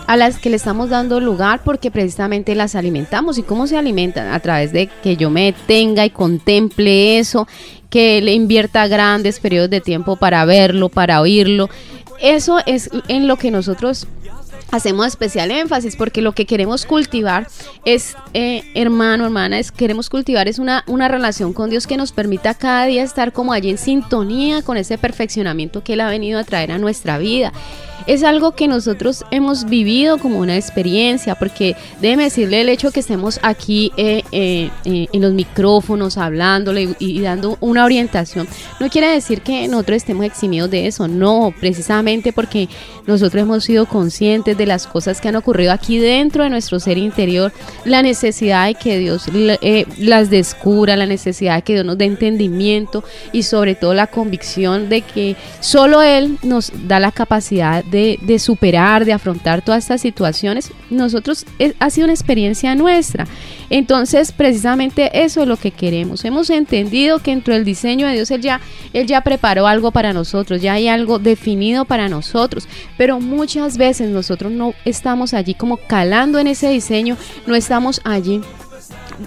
a 0.09 0.17
las 0.17 0.39
que 0.39 0.49
le 0.49 0.55
estamos 0.55 0.89
dando 0.89 1.19
lugar 1.19 1.61
porque 1.63 1.91
precisamente 1.91 2.55
las 2.55 2.73
alimentamos. 2.73 3.37
¿Y 3.37 3.43
cómo 3.43 3.67
se 3.67 3.77
alimentan? 3.77 4.33
A 4.33 4.39
través 4.39 4.71
de 4.71 4.87
que 5.03 5.15
yo 5.17 5.29
me 5.29 5.45
detenga 5.45 6.03
y 6.03 6.09
contemple 6.09 7.19
eso, 7.19 7.47
que 7.91 8.19
le 8.19 8.33
invierta 8.33 8.87
grandes 8.87 9.39
periodos 9.39 9.69
de 9.69 9.81
tiempo 9.81 10.15
para 10.15 10.43
verlo, 10.45 10.89
para 10.89 11.21
oírlo. 11.21 11.69
Eso 12.19 12.57
es 12.65 12.89
en 13.07 13.27
lo 13.27 13.37
que 13.37 13.51
nosotros 13.51 14.07
hacemos 14.71 15.07
especial 15.07 15.51
énfasis 15.51 15.95
porque 15.95 16.21
lo 16.21 16.33
que 16.33 16.45
queremos 16.45 16.85
cultivar 16.85 17.47
es, 17.85 18.15
eh, 18.33 18.63
hermano, 18.75 19.25
hermana, 19.25 19.59
es 19.59 19.71
queremos 19.71 20.09
cultivar 20.09 20.47
es 20.47 20.59
una, 20.59 20.83
una 20.87 21.07
relación 21.07 21.53
con 21.53 21.69
Dios 21.69 21.87
que 21.87 21.97
nos 21.97 22.11
permita 22.11 22.53
cada 22.53 22.85
día 22.85 23.03
estar 23.03 23.33
como 23.33 23.53
allí 23.53 23.69
en 23.69 23.77
sintonía 23.77 24.61
con 24.61 24.77
ese 24.77 24.97
perfeccionamiento 24.97 25.83
que 25.83 25.93
Él 25.93 26.01
ha 26.01 26.09
venido 26.09 26.39
a 26.39 26.43
traer 26.43 26.71
a 26.71 26.77
nuestra 26.77 27.17
vida. 27.17 27.51
Es 28.07 28.23
algo 28.23 28.53
que 28.53 28.67
nosotros 28.67 29.23
hemos 29.29 29.65
vivido 29.65 30.17
como 30.17 30.39
una 30.39 30.55
experiencia, 30.55 31.35
porque 31.35 31.75
déjeme 32.01 32.23
decirle 32.23 32.61
el 32.61 32.69
hecho 32.69 32.91
que 32.91 33.01
estemos 33.01 33.39
aquí 33.43 33.91
eh, 33.97 34.23
eh, 34.31 34.71
eh, 34.85 35.07
en 35.11 35.21
los 35.21 35.33
micrófonos 35.33 36.17
hablándole 36.17 36.95
y, 36.97 37.21
dando 37.21 37.57
una 37.59 37.85
orientación, 37.85 38.47
no 38.79 38.89
quiere 38.89 39.09
decir 39.09 39.41
que 39.41 39.67
nosotros 39.67 39.97
estemos 39.97 40.25
eximidos 40.25 40.71
de 40.71 40.87
eso, 40.87 41.07
no, 41.07 41.53
precisamente 41.59 42.33
porque 42.33 42.67
nosotros 43.05 43.43
hemos 43.43 43.63
sido 43.63 43.85
conscientes 43.85 44.57
de 44.59 44.67
las 44.67 44.85
cosas 44.85 45.19
que 45.19 45.29
han 45.29 45.35
ocurrido 45.35 45.71
aquí 45.71 45.97
dentro 45.97 46.43
de 46.43 46.49
nuestro 46.51 46.79
ser 46.79 46.99
interior, 46.99 47.51
la 47.85 48.03
necesidad 48.03 48.67
de 48.67 48.75
que 48.75 48.99
Dios 48.99 49.25
las 49.97 50.29
descubra, 50.29 50.95
la 50.95 51.07
necesidad 51.07 51.55
de 51.55 51.61
que 51.63 51.73
Dios 51.73 51.85
nos 51.85 51.97
dé 51.97 52.05
entendimiento 52.05 53.03
y 53.31 53.43
sobre 53.43 53.73
todo 53.73 53.93
la 53.93 54.07
convicción 54.07 54.89
de 54.89 55.01
que 55.01 55.35
solo 55.61 56.01
Él 56.01 56.37
nos 56.43 56.71
da 56.87 56.99
la 56.99 57.11
capacidad 57.11 57.83
de, 57.83 58.39
superar, 58.39 59.05
de 59.05 59.13
afrontar 59.13 59.63
todas 59.63 59.85
estas 59.85 60.01
situaciones, 60.01 60.71
nosotros 60.89 61.45
ha 61.79 61.89
sido 61.89 62.05
una 62.05 62.13
experiencia 62.13 62.75
nuestra. 62.75 63.25
Entonces, 63.69 64.31
precisamente 64.31 65.23
eso 65.23 65.41
es 65.41 65.47
lo 65.47 65.57
que 65.57 65.71
queremos. 65.71 66.25
Hemos 66.25 66.49
entendido 66.49 67.19
que 67.19 67.31
dentro 67.31 67.53
del 67.53 67.63
diseño 67.63 68.07
de 68.07 68.13
Dios 68.13 68.31
Él 68.31 68.41
ya, 68.41 68.59
Él 68.93 69.07
ya 69.07 69.21
preparó 69.21 69.67
algo 69.67 69.91
para 69.91 70.11
nosotros, 70.11 70.61
ya 70.61 70.73
hay 70.73 70.87
algo 70.87 71.19
definido 71.19 71.85
para 71.85 72.09
nosotros, 72.09 72.67
pero 72.97 73.19
muchas 73.19 73.77
veces 73.77 74.09
nosotros 74.09 74.48
no 74.49 74.73
estamos 74.85 75.33
allí 75.33 75.53
como 75.53 75.77
calando 75.77 76.39
en 76.39 76.47
ese 76.47 76.69
diseño, 76.69 77.17
no 77.47 77.55
estamos 77.55 78.01
allí 78.03 78.41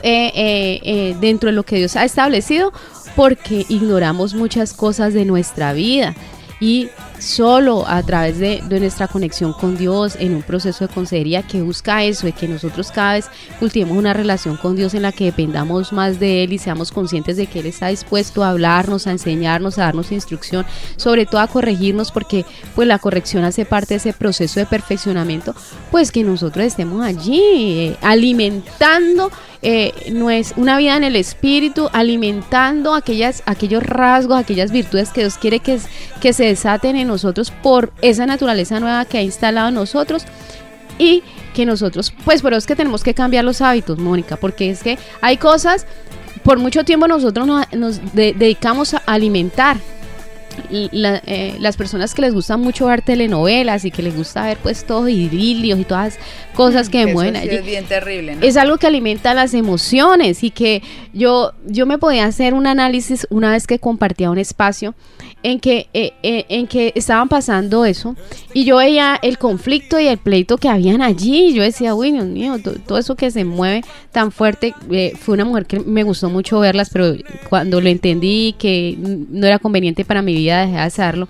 eh, 0.02 0.33
eh, 0.35 0.81
eh, 0.85 1.17
dentro 1.21 1.50
de 1.50 1.55
lo 1.55 1.64
que 1.64 1.76
Dios 1.76 1.97
ha 1.97 2.05
establecido 2.05 2.73
porque 3.14 3.67
ignoramos 3.69 4.35
muchas 4.35 4.73
cosas 4.73 5.12
de 5.12 5.25
nuestra 5.25 5.73
vida. 5.73 6.14
Y 6.61 6.88
solo 7.23 7.85
a 7.87 8.02
través 8.02 8.38
de, 8.38 8.62
nuestra 8.81 9.07
conexión 9.07 9.52
con 9.52 9.76
Dios 9.76 10.17
en 10.19 10.35
un 10.35 10.43
proceso 10.43 10.87
de 10.87 10.93
consejería 10.93 11.43
que 11.43 11.62
busca 11.62 12.02
eso, 12.02 12.26
de 12.26 12.33
que 12.33 12.49
nosotros 12.49 12.91
cada 12.91 13.14
vez 13.14 13.29
cultivemos 13.61 13.97
una 13.97 14.12
relación 14.12 14.57
con 14.57 14.75
Dios 14.75 14.95
en 14.95 15.02
la 15.02 15.12
que 15.12 15.26
dependamos 15.26 15.93
más 15.93 16.19
de 16.19 16.43
Él 16.43 16.52
y 16.52 16.59
seamos 16.59 16.91
conscientes 16.91 17.37
de 17.37 17.47
que 17.47 17.61
Él 17.61 17.67
está 17.67 17.88
dispuesto 17.88 18.43
a 18.43 18.50
hablarnos, 18.50 19.07
a 19.07 19.12
enseñarnos, 19.12 19.79
a 19.79 19.83
darnos 19.83 20.11
instrucción, 20.11 20.67
sobre 20.97 21.25
todo 21.25 21.41
a 21.41 21.47
corregirnos, 21.47 22.11
porque 22.11 22.45
pues 22.75 22.88
la 22.88 22.99
corrección 22.99 23.45
hace 23.45 23.64
parte 23.64 23.95
de 23.95 23.99
ese 23.99 24.12
proceso 24.12 24.59
de 24.59 24.67
perfeccionamiento, 24.67 25.55
pues 25.91 26.11
que 26.11 26.25
nosotros 26.25 26.64
estemos 26.64 27.05
allí 27.05 27.41
eh, 27.41 27.97
alimentando 28.02 29.31
eh, 29.64 30.11
no 30.12 30.29
es 30.29 30.55
una 30.57 30.76
vida 30.76 30.97
en 30.97 31.05
el 31.05 31.14
espíritu, 31.14 31.88
alimentando 31.93 32.95
aquellas, 32.95 33.45
aquellos 33.47 33.85
rasgos, 33.85 34.37
aquellas 34.37 34.73
virtudes 34.73 35.11
que 35.11 35.21
Dios 35.21 35.38
quiere 35.38 35.61
que, 35.61 35.79
que 36.21 36.33
se 36.33 36.47
desaten 36.47 36.97
en 36.97 37.12
nosotros 37.12 37.52
por 37.62 37.92
esa 38.02 38.26
naturaleza 38.26 38.81
nueva 38.81 39.04
que 39.04 39.19
ha 39.19 39.23
instalado 39.23 39.71
nosotros 39.71 40.25
y 40.99 41.23
que 41.54 41.66
nosotros, 41.66 42.12
pues 42.25 42.42
por 42.42 42.52
eso 42.52 42.59
es 42.59 42.66
que 42.66 42.76
tenemos 42.76 43.02
que 43.02 43.14
cambiar 43.14 43.45
los 43.45 43.61
hábitos, 43.61 43.99
Mónica, 43.99 44.37
porque 44.37 44.71
es 44.71 44.83
que 44.83 44.99
hay 45.21 45.37
cosas, 45.37 45.87
por 46.42 46.59
mucho 46.59 46.85
tiempo 46.85 47.07
nosotros 47.07 47.47
nos, 47.73 48.00
dedicamos 48.14 48.95
a 48.95 48.99
alimentar 49.07 49.76
eh, 50.71 51.56
las 51.59 51.76
personas 51.76 52.14
que 52.14 52.23
les 52.23 52.35
gusta 52.35 52.56
mucho 52.56 52.87
ver 52.87 53.02
telenovelas 53.02 53.85
y 53.85 53.90
que 53.90 54.02
les 54.02 54.16
gusta 54.16 54.44
ver 54.44 54.59
pues 54.59 54.85
todo 54.85 55.09
idilios 55.09 55.78
y 55.78 55.85
todas 55.85 56.18
cosas 56.54 56.88
que 56.88 57.06
mueven 57.12 57.37
allí. 57.37 57.56
Es 57.56 57.64
bien 57.64 57.85
terrible, 57.85 58.37
Es 58.40 58.56
algo 58.56 58.78
que 58.78 58.87
alimenta 58.87 59.35
las 59.35 59.54
emociones 59.54 60.42
y 60.44 60.50
que 60.50 60.82
yo, 61.12 61.52
yo 61.66 61.87
me 61.87 61.99
podía 61.99 62.26
hacer 62.26 62.54
un 62.54 62.66
análisis 62.66 63.26
una 63.30 63.52
vez 63.52 63.66
que 63.66 63.78
compartía 63.78 64.30
un 64.30 64.38
espacio 64.38 64.94
en 65.42 65.59
que, 65.59 65.88
eh, 65.92 66.12
eh, 66.23 66.47
en 66.49 66.66
que 66.66 66.92
estaban 66.94 67.28
pasando 67.28 67.85
eso 67.85 68.16
y 68.54 68.64
yo 68.64 68.76
veía 68.76 69.18
el 69.23 69.38
conflicto 69.38 69.99
y 69.99 70.06
el 70.06 70.18
pleito 70.18 70.56
que 70.56 70.68
habían 70.68 71.02
allí 71.02 71.47
y 71.47 71.54
yo 71.54 71.62
decía, 71.62 71.94
uy, 71.94 72.12
Dios 72.12 72.26
mío, 72.26 72.56
todo 72.87 72.99
eso 72.99 73.16
que 73.16 73.30
se 73.30 73.44
mueve 73.44 73.82
tan 74.12 74.30
fuerte, 74.30 74.75
fue 75.18 75.35
una 75.35 75.44
mujer 75.44 75.66
que 75.66 75.80
me 75.80 76.02
gustó 76.04 76.30
mucho 76.30 76.61
verlas, 76.61 76.90
pero 76.92 77.14
cuando 77.49 77.80
lo 77.80 77.88
entendí 77.88 78.54
que 78.59 78.97
no 78.99 79.47
era 79.47 79.59
conveniente 79.59 80.04
para 80.04 80.23
mi 80.23 80.35
vida, 80.35 80.41
dejé 80.49 80.72
de 80.72 80.78
hacerlo. 80.80 81.28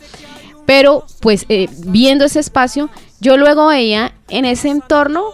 Pero 0.67 1.05
pues 1.21 1.47
eh, 1.49 1.69
viendo 1.87 2.25
ese 2.25 2.41
espacio, 2.41 2.91
yo 3.21 3.37
luego 3.37 3.67
veía 3.69 4.15
en 4.29 4.45
ese 4.45 4.69
entorno 4.69 5.25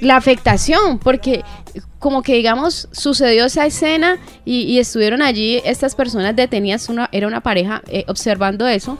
la 0.00 0.16
afectación, 0.16 0.98
porque 0.98 1.44
como 1.98 2.22
que 2.22 2.34
digamos 2.34 2.88
sucedió 2.90 3.44
esa 3.44 3.66
escena 3.66 4.18
y, 4.44 4.78
estuvieron 4.78 5.22
allí 5.22 5.60
estas 5.64 5.94
personas 5.94 6.34
detenidas, 6.34 6.88
era 7.12 7.26
una 7.26 7.42
pareja 7.42 7.82
eh, 7.88 8.04
observando 8.08 8.66
eso. 8.66 8.98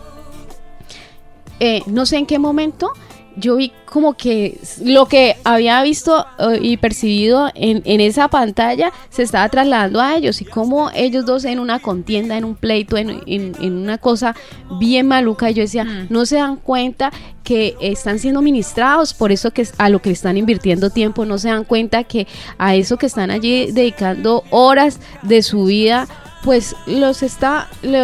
Eh, 1.58 1.82
no 1.86 2.06
sé 2.06 2.16
en 2.16 2.26
qué 2.26 2.38
momento 2.38 2.92
yo 3.37 3.56
vi 3.56 3.72
como 3.84 4.14
que 4.14 4.58
lo 4.84 5.06
que 5.06 5.37
había 5.44 5.82
visto 5.82 6.26
eh, 6.38 6.58
y 6.62 6.76
percibido 6.76 7.50
en, 7.54 8.00
esa 8.00 8.28
pantalla 8.28 8.92
se 9.08 9.22
estaba 9.22 9.49
trasladando 9.49 10.00
a 10.00 10.16
ellos 10.16 10.40
y 10.40 10.44
como 10.44 10.90
ellos 10.94 11.26
dos 11.26 11.44
en 11.44 11.58
una 11.58 11.80
contienda, 11.80 12.37
en 12.37 12.44
un 12.44 12.54
pleito, 12.54 12.96
en, 12.96 13.54
una 13.60 13.99
cosa 13.99 14.34
bien 14.78 15.08
maluca. 15.08 15.50
Y 15.50 15.54
yo 15.54 15.62
decía, 15.62 15.84
mm. 15.84 16.06
no 16.10 16.26
se 16.26 16.37
dan 16.37 16.56
cuenta 16.56 17.12
que 17.42 17.76
están 17.80 18.18
siendo 18.18 18.42
ministrados 18.42 19.12
por 19.14 19.32
eso 19.32 19.50
que 19.50 19.66
a 19.78 19.88
lo 19.88 20.00
que 20.00 20.10
están 20.10 20.37
invirtiendo 20.37 20.90
tiempo, 20.90 21.25
no 21.25 21.38
se 21.38 21.49
dan 21.49 21.64
cuenta 21.64 22.04
que 22.04 22.26
a 22.58 22.75
eso 22.75 22.96
que 22.96 23.06
están 23.06 23.30
allí 23.30 23.72
dedicando 23.72 24.44
horas 24.50 25.00
de 25.22 25.42
su 25.42 25.64
vida 25.64 26.06
pues 26.42 26.75
los 26.87 27.23
está, 27.23 27.68
lo, 27.82 27.99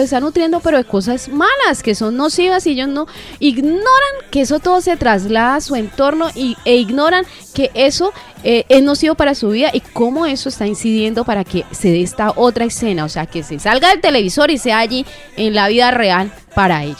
está 0.00 0.20
nutriendo, 0.20 0.60
pero 0.60 0.78
de 0.78 0.84
cosas 0.84 1.28
malas, 1.28 1.82
que 1.82 1.94
son 1.94 2.16
nocivas 2.16 2.66
y 2.66 2.70
ellos 2.70 2.88
no 2.88 3.06
ignoran 3.38 3.82
que 4.30 4.40
eso 4.40 4.60
todo 4.60 4.80
se 4.80 4.96
traslada 4.96 5.56
a 5.56 5.60
su 5.60 5.76
entorno 5.76 6.28
y, 6.34 6.56
e 6.64 6.76
ignoran 6.76 7.26
que 7.54 7.70
eso 7.74 8.12
eh, 8.44 8.64
es 8.68 8.82
nocivo 8.82 9.14
para 9.14 9.34
su 9.34 9.50
vida 9.50 9.70
y 9.72 9.80
cómo 9.80 10.26
eso 10.26 10.48
está 10.48 10.66
incidiendo 10.66 11.24
para 11.24 11.44
que 11.44 11.64
se 11.70 11.90
dé 11.90 12.02
esta 12.02 12.32
otra 12.36 12.64
escena, 12.64 13.04
o 13.04 13.08
sea, 13.08 13.26
que 13.26 13.42
se 13.42 13.58
salga 13.58 13.90
del 13.90 14.00
televisor 14.00 14.50
y 14.50 14.58
sea 14.58 14.78
allí 14.78 15.04
en 15.36 15.54
la 15.54 15.68
vida 15.68 15.90
real 15.90 16.32
para 16.54 16.84
ellos. 16.84 16.98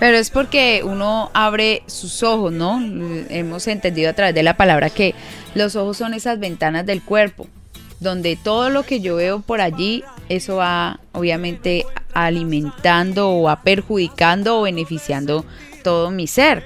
Pero 0.00 0.16
es 0.16 0.30
porque 0.30 0.82
uno 0.84 1.30
abre 1.32 1.84
sus 1.86 2.24
ojos, 2.24 2.52
¿no? 2.52 2.82
Hemos 3.28 3.68
entendido 3.68 4.10
a 4.10 4.14
través 4.14 4.34
de 4.34 4.42
la 4.42 4.56
palabra 4.56 4.90
que 4.90 5.14
los 5.54 5.76
ojos 5.76 5.98
son 5.98 6.14
esas 6.14 6.40
ventanas 6.40 6.84
del 6.86 7.02
cuerpo 7.02 7.46
donde 8.02 8.36
todo 8.36 8.68
lo 8.70 8.82
que 8.82 9.00
yo 9.00 9.16
veo 9.16 9.40
por 9.40 9.60
allí, 9.60 10.02
eso 10.28 10.56
va 10.56 11.00
obviamente 11.12 11.86
alimentando 12.14 13.30
o 13.30 13.42
va 13.42 13.62
perjudicando 13.62 14.58
o 14.58 14.62
beneficiando 14.62 15.44
todo 15.82 16.10
mi 16.10 16.26
ser, 16.26 16.64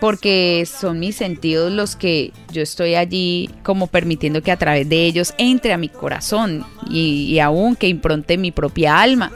porque 0.00 0.66
son 0.66 0.98
mis 0.98 1.16
sentidos 1.16 1.72
los 1.72 1.96
que 1.96 2.32
yo 2.52 2.62
estoy 2.62 2.94
allí 2.94 3.50
como 3.62 3.86
permitiendo 3.86 4.42
que 4.42 4.52
a 4.52 4.56
través 4.56 4.88
de 4.88 5.04
ellos 5.04 5.34
entre 5.38 5.72
a 5.72 5.78
mi 5.78 5.88
corazón 5.88 6.64
y, 6.88 7.38
aún 7.40 7.76
que 7.76 7.88
impronte 7.88 8.38
mi 8.38 8.50
propia 8.50 9.00
alma. 9.00 9.32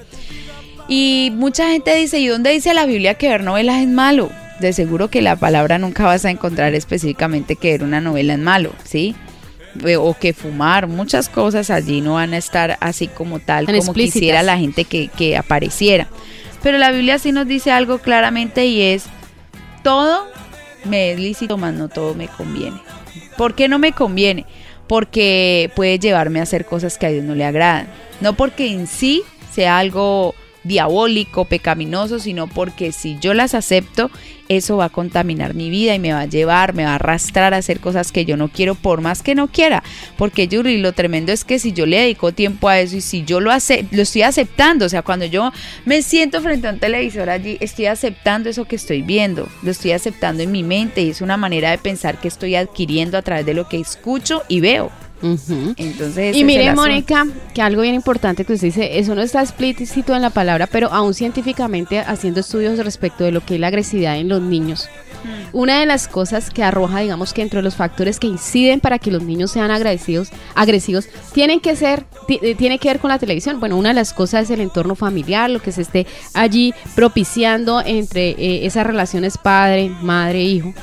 Y 0.89 1.33
mucha 1.35 1.69
gente 1.69 1.95
dice, 1.95 2.19
¿y 2.19 2.27
dónde 2.27 2.51
dice 2.51 2.75
la 2.75 2.87
Biblia 2.87 3.15
que 3.15 3.29
ver 3.29 3.45
novelas 3.45 3.81
es 3.81 3.89
malo? 3.89 4.31
De 4.61 4.73
seguro 4.73 5.09
que 5.09 5.23
la 5.23 5.37
palabra 5.37 5.79
nunca 5.79 6.05
vas 6.05 6.25
a 6.25 6.31
encontrar 6.31 6.75
específicamente 6.75 7.57
que 7.57 7.73
ver 7.73 7.83
una 7.83 8.01
novela 8.01 8.35
es 8.35 8.39
malo, 8.39 8.73
¿sí? 8.85 9.15
Eh, 9.87 9.97
o 9.97 10.15
que 10.15 10.35
fumar, 10.35 10.87
muchas 10.87 11.29
cosas 11.29 11.71
allí 11.71 12.01
no 12.03 12.15
van 12.15 12.35
a 12.35 12.37
estar 12.37 12.77
así 12.81 13.09
como 13.09 13.39
tal, 13.39 13.67
como 13.67 13.95
quisiera 13.95 14.43
la 14.43 14.59
gente 14.59 14.85
que, 14.85 15.09
que 15.09 15.37
apareciera. 15.37 16.09
Pero 16.63 16.79
la 16.79 16.93
Biblia 16.93 17.19
sí 17.19 17.33
nos 17.33 17.47
dice 17.47 17.71
algo 17.71 17.99
claramente 17.99 18.67
y 18.67 18.83
es, 18.83 19.05
todo 19.83 20.29
me 20.85 21.13
es 21.13 21.19
lícito, 21.19 21.57
más 21.57 21.75
no 21.75 21.89
todo 21.89 22.15
me 22.15 22.29
conviene. 22.29 22.81
¿Por 23.37 23.55
qué 23.55 23.69
no 23.69 23.79
me 23.79 23.93
conviene? 23.93 24.47
Porque 24.87 25.71
puede 25.75 25.99
llevarme 25.99 26.41
a 26.41 26.43
hacer 26.43 26.67
cosas 26.67 26.99
que 26.99 27.07
a 27.07 27.11
Dios 27.11 27.25
no 27.25 27.35
le 27.35 27.45
agradan. 27.45 27.89
No 28.21 28.35
porque 28.35 28.71
en 28.71 28.87
sí 28.87 29.23
sea 29.53 29.79
algo 29.79 30.35
diabólico, 30.65 31.45
pecaminoso, 31.45 32.19
sino 32.19 32.47
porque 32.47 32.93
si 32.93 33.19
yo 33.19 33.35
las 33.35 33.55
acepto, 33.55 34.11
eso 34.49 34.77
va 34.77 34.87
a 34.87 34.89
contaminar 34.91 35.55
mi 35.55 35.71
vida 35.71 35.95
y 35.95 35.99
me 35.99 36.13
va 36.13 36.21
a 36.21 36.27
llevar, 36.27 36.75
me 36.75 36.85
va 36.85 36.93
a 36.93 36.95
arrastrar 36.97 37.55
a 37.55 37.59
hacer 37.59 37.81
cosas 37.81 38.13
que 38.13 38.25
yo 38.25 38.37
no 38.37 38.49
quiero 38.49 38.75
por 38.75 39.01
más 39.01 39.23
que 39.23 39.35
no 39.35 39.49
quiera. 39.49 39.83
Porque 40.17 40.49
Yuri, 40.49 40.79
lo 40.79 40.93
tremendo 40.93 41.33
es 41.33 41.45
que 41.45 41.59
si 41.59 41.73
yo 41.73 41.87
le 41.87 42.01
dedico 42.01 42.33
tiempo 42.33 42.69
a 42.69 42.81
eso 42.81 42.97
y 42.97 43.01
si 43.01 43.25
yo 43.25 43.41
lo, 43.41 43.51
lo 43.51 44.03
estoy 44.03 44.23
aceptando, 44.23 44.87
o 44.87 44.89
sea, 44.89 45.03
cuando 45.03 45.27
yo 45.27 45.53
me 45.85 46.03
siento 46.03 46.41
frente 46.41 46.69
a 46.69 46.73
un 46.73 46.79
televisor 46.79 47.31
allí, 47.31 47.57
estoy 47.61 47.87
aceptando 47.87 48.51
eso 48.51 48.65
que 48.65 48.77
estoy 48.77 49.03
viendo, 49.03 49.49
lo 49.63 49.71
estoy 49.71 49.93
aceptando 49.93 50.43
en 50.43 50.53
mi 50.53 50.63
mente 50.63 51.03
y 51.03 51.11
es 51.11 51.21
una 51.21 51.37
manera 51.37 51.71
de 51.71 51.79
pensar 51.79 52.21
que 52.21 52.29
estoy 52.29 52.57
adquiriendo 52.57 53.19
a 53.19 53.23
través 53.23 53.47
de 53.47 53.55
lo 53.55 53.69
que 53.69 53.81
escucho 53.81 54.43
y 54.49 54.61
veo. 54.61 54.91
Entonces, 55.23 56.37
y 56.37 56.45
mire, 56.45 56.75
Mónica, 56.75 57.27
que 57.55 57.63
algo 57.63 57.83
bien 57.83 57.95
importante 57.95 58.45
que 58.45 58.55
usted 58.55 58.69
dice, 58.69 58.99
eso 58.99 59.15
no 59.15 59.23
está 59.23 59.41
explícito 59.41 60.15
en 60.15 60.23
la 60.23 60.31
palabra, 60.31 60.67
pero 60.67 60.93
aún 60.93 61.15
científicamente 61.15 62.01
haciendo 62.01 62.41
estudios 62.41 62.79
respecto 62.85 63.25
de 63.25 63.33
lo 63.33 63.45
que 63.45 63.55
es 63.55 63.61
la 63.61 63.69
agresividad 63.69 64.17
en 64.17 64.29
los 64.29 64.43
niños. 64.43 64.89
Mm. 65.25 65.57
Una 65.57 65.81
de 65.81 65.87
las 65.87 66.09
cosas 66.09 66.51
que 66.51 66.65
arroja, 66.65 67.01
digamos 67.01 67.33
que 67.33 67.43
entre 67.43 67.63
los 67.63 67.77
factores 67.77 68.19
que 68.19 68.27
inciden 68.27 68.81
para 68.81 68.99
que 68.99 69.13
los 69.13 69.23
niños 69.23 69.53
sean 69.53 69.71
agresivos, 69.71 70.31
agresivos 70.55 71.09
tienen 71.33 71.61
que 71.61 71.77
ser, 71.77 72.05
eh, 72.29 72.55
tiene 72.57 72.79
que 72.79 72.89
ver 72.89 72.99
con 72.99 73.11
la 73.11 73.19
televisión. 73.19 73.61
Bueno, 73.61 73.77
una 73.77 73.91
de 73.91 73.95
las 73.95 74.13
cosas 74.13 74.45
es 74.45 74.51
el 74.51 74.61
entorno 74.61 74.97
familiar, 74.97 75.51
lo 75.51 75.61
que 75.61 75.71
se 75.71 75.83
esté 75.83 76.07
allí 76.35 76.75
propiciando 76.97 77.81
entre 77.81 78.31
eh, 78.31 78.67
esas 78.67 78.87
relaciones 78.87 79.39
padre, 79.39 79.91
madre, 80.01 80.43
hijo 80.43 80.75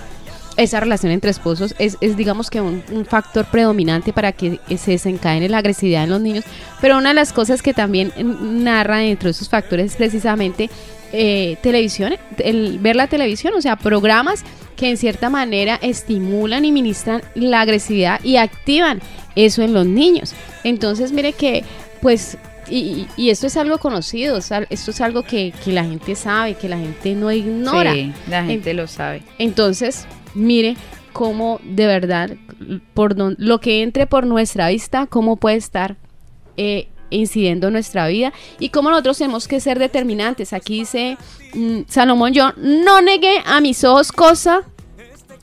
esa 0.59 0.79
relación 0.79 1.11
entre 1.11 1.31
esposos 1.31 1.73
es, 1.79 1.97
digamos 1.99 2.49
que 2.49 2.59
un, 2.59 2.83
factor 3.07 3.45
predominante 3.45 4.11
para 4.11 4.33
que 4.33 4.59
se 4.77 4.91
desencadene 4.91 5.47
la 5.47 5.59
agresividad 5.59 6.03
en 6.03 6.09
los 6.09 6.21
niños. 6.21 6.43
Pero 6.81 6.97
una 6.97 7.09
de 7.09 7.15
las 7.15 7.33
cosas 7.33 7.61
que 7.61 7.73
también 7.73 8.11
narra 8.63 8.97
dentro 8.97 9.27
de 9.27 9.31
esos 9.31 9.49
factores 9.49 9.91
es 9.91 9.97
precisamente 9.97 10.69
eh, 11.13 11.57
televisión, 11.63 12.15
el, 12.37 12.77
ver 12.79 12.95
la 12.95 13.07
televisión, 13.07 13.53
o 13.55 13.61
sea, 13.61 13.77
programas 13.77 14.43
que 14.75 14.89
en 14.89 14.97
cierta 14.97 15.29
manera 15.29 15.79
estimulan 15.81 16.65
y 16.65 16.71
ministran 16.71 17.21
la 17.35 17.61
agresividad 17.61 18.23
y 18.23 18.37
activan 18.37 19.01
eso 19.35 19.61
en 19.61 19.73
los 19.73 19.85
niños. 19.85 20.33
Entonces, 20.63 21.11
mire 21.11 21.33
que, 21.33 21.63
pues, 22.01 22.37
y, 22.69 23.07
esto 23.17 23.47
es 23.47 23.57
algo 23.57 23.77
conocido, 23.79 24.37
esto 24.37 24.91
es 24.91 25.01
algo 25.01 25.23
que, 25.23 25.53
la 25.65 25.83
gente 25.83 26.15
sabe, 26.15 26.55
que 26.55 26.69
la 26.69 26.77
gente 26.77 27.15
no 27.15 27.31
ignora. 27.31 27.93
Sí, 27.93 28.13
la 28.29 28.43
gente 28.43 28.73
lo 28.73 28.87
sabe. 28.87 29.23
Entonces, 29.37 30.05
mire 30.33 30.77
cómo 31.13 31.59
de 31.63 31.87
verdad 31.87 32.31
por 32.93 33.15
lo 33.17 33.59
que 33.59 33.81
entre 33.81 34.07
por 34.07 34.25
nuestra 34.25 34.69
vista, 34.69 35.07
cómo 35.07 35.37
puede 35.37 35.57
estar 35.57 35.95
eh, 36.57 36.87
incidiendo 37.09 37.67
en 37.67 37.73
nuestra 37.73 38.07
vida 38.07 38.33
y 38.59 38.69
cómo 38.69 38.89
nosotros 38.89 39.17
tenemos 39.17 39.47
que 39.47 39.59
ser 39.59 39.79
determinantes. 39.79 40.53
Aquí 40.53 40.79
dice 40.79 41.17
mm, 41.53 41.81
Salomón, 41.87 42.33
yo 42.33 42.51
no 42.57 43.01
negué 43.01 43.41
a 43.45 43.61
mis 43.61 43.83
ojos 43.83 44.11
cosa 44.11 44.63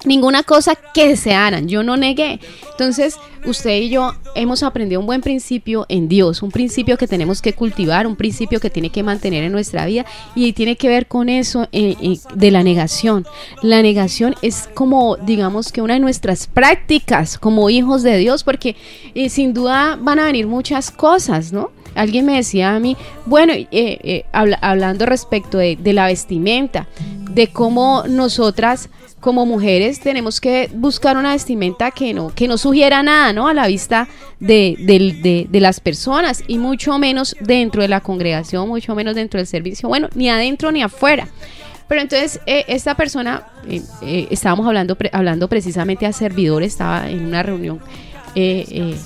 ninguna 0.07 0.43
cosa 0.43 0.75
que 0.75 1.09
desearan. 1.09 1.69
Yo 1.69 1.83
no 1.83 1.97
negué. 1.97 2.41
Entonces, 2.71 3.19
usted 3.45 3.77
y 3.81 3.89
yo 3.89 4.15
hemos 4.35 4.63
aprendido 4.63 5.01
un 5.01 5.07
buen 5.07 5.21
principio 5.21 5.87
en 5.89 6.09
Dios, 6.09 6.43
un 6.43 6.51
principio 6.51 6.99
que 6.99 7.07
tenemos 7.07 7.41
que 7.41 7.53
cultivar, 7.53 8.07
un 8.07 8.17
principio 8.17 8.61
que 8.61 8.71
tiene 8.71 8.91
que 8.91 9.03
mantener 9.03 9.45
en 9.45 9.53
nuestra 9.53 9.87
vida 9.87 10.05
y 10.35 10.53
tiene 10.53 10.77
que 10.77 10.89
ver 10.89 11.07
con 11.07 11.29
eso 11.29 11.69
eh, 11.73 11.97
eh, 12.01 12.19
de 12.35 12.51
la 12.51 12.63
negación. 12.63 13.27
La 13.63 13.83
negación 13.83 14.35
es 14.43 14.69
como, 14.75 15.17
digamos 15.17 15.73
que 15.73 15.83
una 15.83 15.95
de 15.95 16.01
nuestras 16.01 16.47
prácticas 16.47 17.39
como 17.39 17.71
hijos 17.71 18.03
de 18.03 18.19
Dios, 18.19 18.45
porque 18.45 18.77
eh, 19.15 19.29
sin 19.29 19.55
duda 19.55 19.97
van 20.01 20.19
a 20.19 20.27
venir 20.27 20.47
muchas 20.47 20.91
cosas, 20.91 21.53
¿no? 21.53 21.71
Alguien 21.95 22.27
me 22.27 22.37
decía 22.37 22.75
a 22.75 22.81
mí, 22.81 22.95
bueno, 23.25 23.55
hablando 24.61 25.07
respecto 25.07 25.57
de, 25.57 25.77
de 25.77 25.93
la 25.95 26.07
vestimenta, 26.07 26.87
de 27.31 27.47
cómo 27.49 28.05
nosotras 28.07 28.91
como 29.21 29.47
mujeres 29.47 30.01
tenemos 30.01 30.41
que 30.41 30.71
buscar 30.75 31.17
una 31.17 31.33
vestimenta 31.33 31.91
que 31.91 32.13
no, 32.13 32.33
que 32.35 32.47
no 32.47 32.59
sugiera 32.59 33.03
nada, 33.03 33.33
¿no? 33.33 33.49
A 33.49 33.55
la 33.55 33.67
vista 33.67 34.09
de, 34.41 35.49
las 35.53 35.81
personas 35.81 36.45
y 36.47 36.59
mucho 36.59 36.99
menos 36.99 37.37
dentro 37.41 37.83
de 37.83 37.89
la 37.89 38.01
congregación, 38.01 38.69
mucho 38.69 38.95
menos 38.95 39.15
dentro 39.15 39.39
del 39.39 39.47
servicio, 39.47 39.89
bueno, 39.89 40.09
ni 40.15 40.29
adentro 40.29 40.71
ni 40.71 40.83
afuera. 40.83 41.29
Pero 41.89 42.01
entonces 42.01 42.41
eh, 42.47 42.65
esta 42.69 42.95
persona, 42.95 43.45
eh, 43.69 43.81
eh, 44.03 44.27
estábamos 44.31 44.67
hablando, 44.67 44.97
hablando 45.13 45.49
precisamente 45.49 46.05
a 46.05 46.13
servidores, 46.13 46.73
estaba 46.73 47.09
en 47.09 47.25
una 47.25 47.43
reunión 47.43 47.81
eh, 48.39 48.67
eh, 48.71 48.97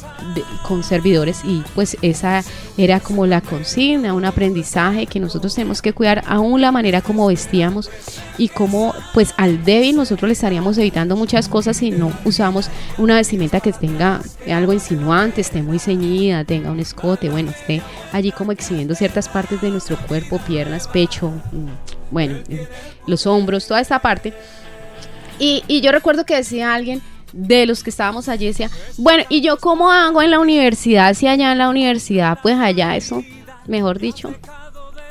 con 0.66 0.83
servidores 0.83 1.43
y 1.45 1.62
pues 1.77 1.97
esa 2.03 2.43
era 2.77 2.99
como 2.99 3.27
la 3.27 3.40
consigna, 3.40 4.12
un 4.12 4.25
aprendizaje 4.25 5.07
que 5.07 5.21
nosotros 5.21 5.55
tenemos 5.55 5.81
que 5.81 5.93
cuidar 5.93 6.25
aún 6.27 6.61
la 6.61 6.73
manera 6.73 7.01
como 7.01 7.29
vestíamos 7.29 7.90
y 8.38 8.49
como 8.49 8.93
pues 9.14 9.33
al 9.37 9.64
débil 9.64 9.95
nosotros 9.95 10.27
le 10.29 10.33
estaríamos 10.33 10.77
evitando 10.79 11.14
muchas 11.14 11.49
cosas 11.49 11.77
si 11.77 11.93
no 11.93 12.12
usamos 12.25 12.71
una 12.99 13.14
vestimenta 13.14 13.61
que 13.61 13.73
tenga 13.73 14.21
algo 14.53 14.73
insinuante, 14.73 15.43
esté 15.43 15.62
muy 15.62 15.79
ceñida, 15.79 16.45
tenga 16.45 16.73
un 16.73 16.81
escote, 16.81 17.31
bueno, 17.31 17.53
esté 17.53 17.83
allí 18.11 18.33
como 18.33 18.51
exhibiendo 18.51 18.97
ciertas 18.97 19.29
partes 19.29 19.61
de 19.61 19.71
nuestro 19.71 19.97
cuerpo, 20.09 20.38
piernas, 20.38 20.88
pecho, 20.88 21.29
mm, 21.29 22.11
bueno, 22.11 22.38
eh, 22.49 22.66
los 23.07 23.29
hombros, 23.29 23.64
toda 23.64 23.81
esta 23.81 24.01
parte. 24.01 24.35
Y, 25.38 25.62
y 25.69 25.83
yo 25.83 25.93
recuerdo 25.93 26.25
que 26.25 26.35
decía 26.35 26.75
alguien, 26.75 27.01
de 27.33 27.66
los 27.66 27.83
que 27.85 27.90
estábamos 27.90 28.29
allí 28.29 28.47
decía, 28.47 28.71
bueno, 28.99 29.25
¿y 29.29 29.40
yo 29.40 29.57
cómo 29.59 29.90
hago 29.90 30.23
en 30.23 30.31
la 30.31 30.38
universidad? 30.40 31.14
Si 31.14 31.27
allá 31.27 31.53
en 31.53 31.59
la 31.59 31.69
universidad, 31.69 32.38
pues 32.43 32.57
allá 32.59 32.97
eso, 32.97 33.23
mejor 33.66 33.99
dicho, 33.99 34.35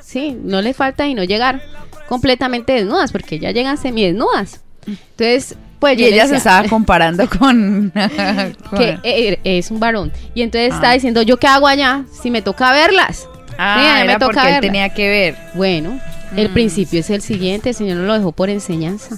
sí, 0.03 0.37
no 0.43 0.61
le 0.61 0.73
falta 0.73 1.07
y 1.07 1.13
no 1.13 1.23
llegar 1.23 1.61
completamente 2.07 2.73
desnudas, 2.73 3.11
porque 3.11 3.39
ya 3.39 3.51
llegan 3.51 3.77
semidesnudas. 3.77 4.61
Entonces, 4.87 5.55
Pues 5.79 5.97
y 5.97 6.01
yo 6.01 6.07
ella 6.07 6.27
se 6.27 6.37
estaba 6.37 6.63
comparando 6.69 7.29
con... 7.29 7.91
que 7.95 8.69
con- 8.69 8.81
eh, 9.03 9.39
es 9.43 9.69
un 9.71 9.79
varón. 9.79 10.11
Y 10.33 10.41
entonces 10.41 10.71
Ah. 10.73 10.75
está 10.75 10.91
diciendo, 10.93 11.21
¿yo 11.21 11.37
qué 11.37 11.47
hago 11.47 11.67
allá 11.67 12.03
si 12.11 12.31
me 12.31 12.41
toca 12.41 12.71
verlas? 12.73 13.27
Ah, 13.57 13.99
Sí, 14.01 14.07
me 14.07 14.13
toca 14.13 14.25
porque 14.33 14.55
él 14.55 14.61
tenía 14.61 14.89
que 14.93 15.07
ver. 15.09 15.35
Bueno, 15.53 15.99
el 16.35 16.49
Mm. 16.49 16.53
principio 16.53 16.99
es 17.01 17.09
el 17.11 17.21
siguiente, 17.21 17.69
el 17.69 17.75
Señor 17.75 17.97
nos 17.97 18.07
lo 18.07 18.13
dejó 18.17 18.31
por 18.31 18.49
enseñanza. 18.49 19.17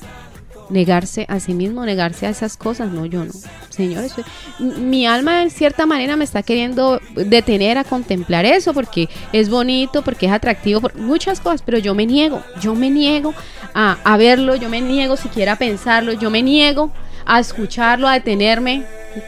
Negarse 0.71 1.25
a 1.27 1.39
sí 1.41 1.53
mismo, 1.53 1.85
negarse 1.85 2.25
a 2.25 2.29
esas 2.29 2.55
cosas, 2.55 2.91
no, 2.91 3.05
yo 3.05 3.25
no. 3.25 3.33
Señor, 3.69 4.05
eso- 4.05 4.23
mi 4.59 5.05
alma 5.05 5.41
en 5.43 5.51
cierta 5.51 5.85
manera 5.85 6.15
me 6.15 6.23
está 6.23 6.43
queriendo 6.43 7.01
detener 7.13 7.77
a 7.77 7.83
contemplar 7.83 8.45
eso 8.45 8.73
porque 8.73 9.09
es 9.33 9.49
bonito, 9.49 10.01
porque 10.01 10.27
es 10.27 10.31
atractivo, 10.31 10.79
por 10.79 10.95
muchas 10.95 11.41
cosas, 11.41 11.61
pero 11.61 11.77
yo 11.77 11.93
me 11.93 12.05
niego, 12.05 12.41
yo 12.61 12.73
me 12.73 12.89
niego 12.89 13.33
a, 13.73 13.97
a 14.03 14.15
verlo, 14.17 14.55
yo 14.55 14.69
me 14.69 14.79
niego 14.79 15.17
siquiera 15.17 15.53
a 15.53 15.55
pensarlo, 15.57 16.13
yo 16.13 16.29
me 16.29 16.41
niego 16.41 16.91
a 17.25 17.39
escucharlo, 17.39 18.07
a 18.07 18.13
detenerme. 18.13 18.83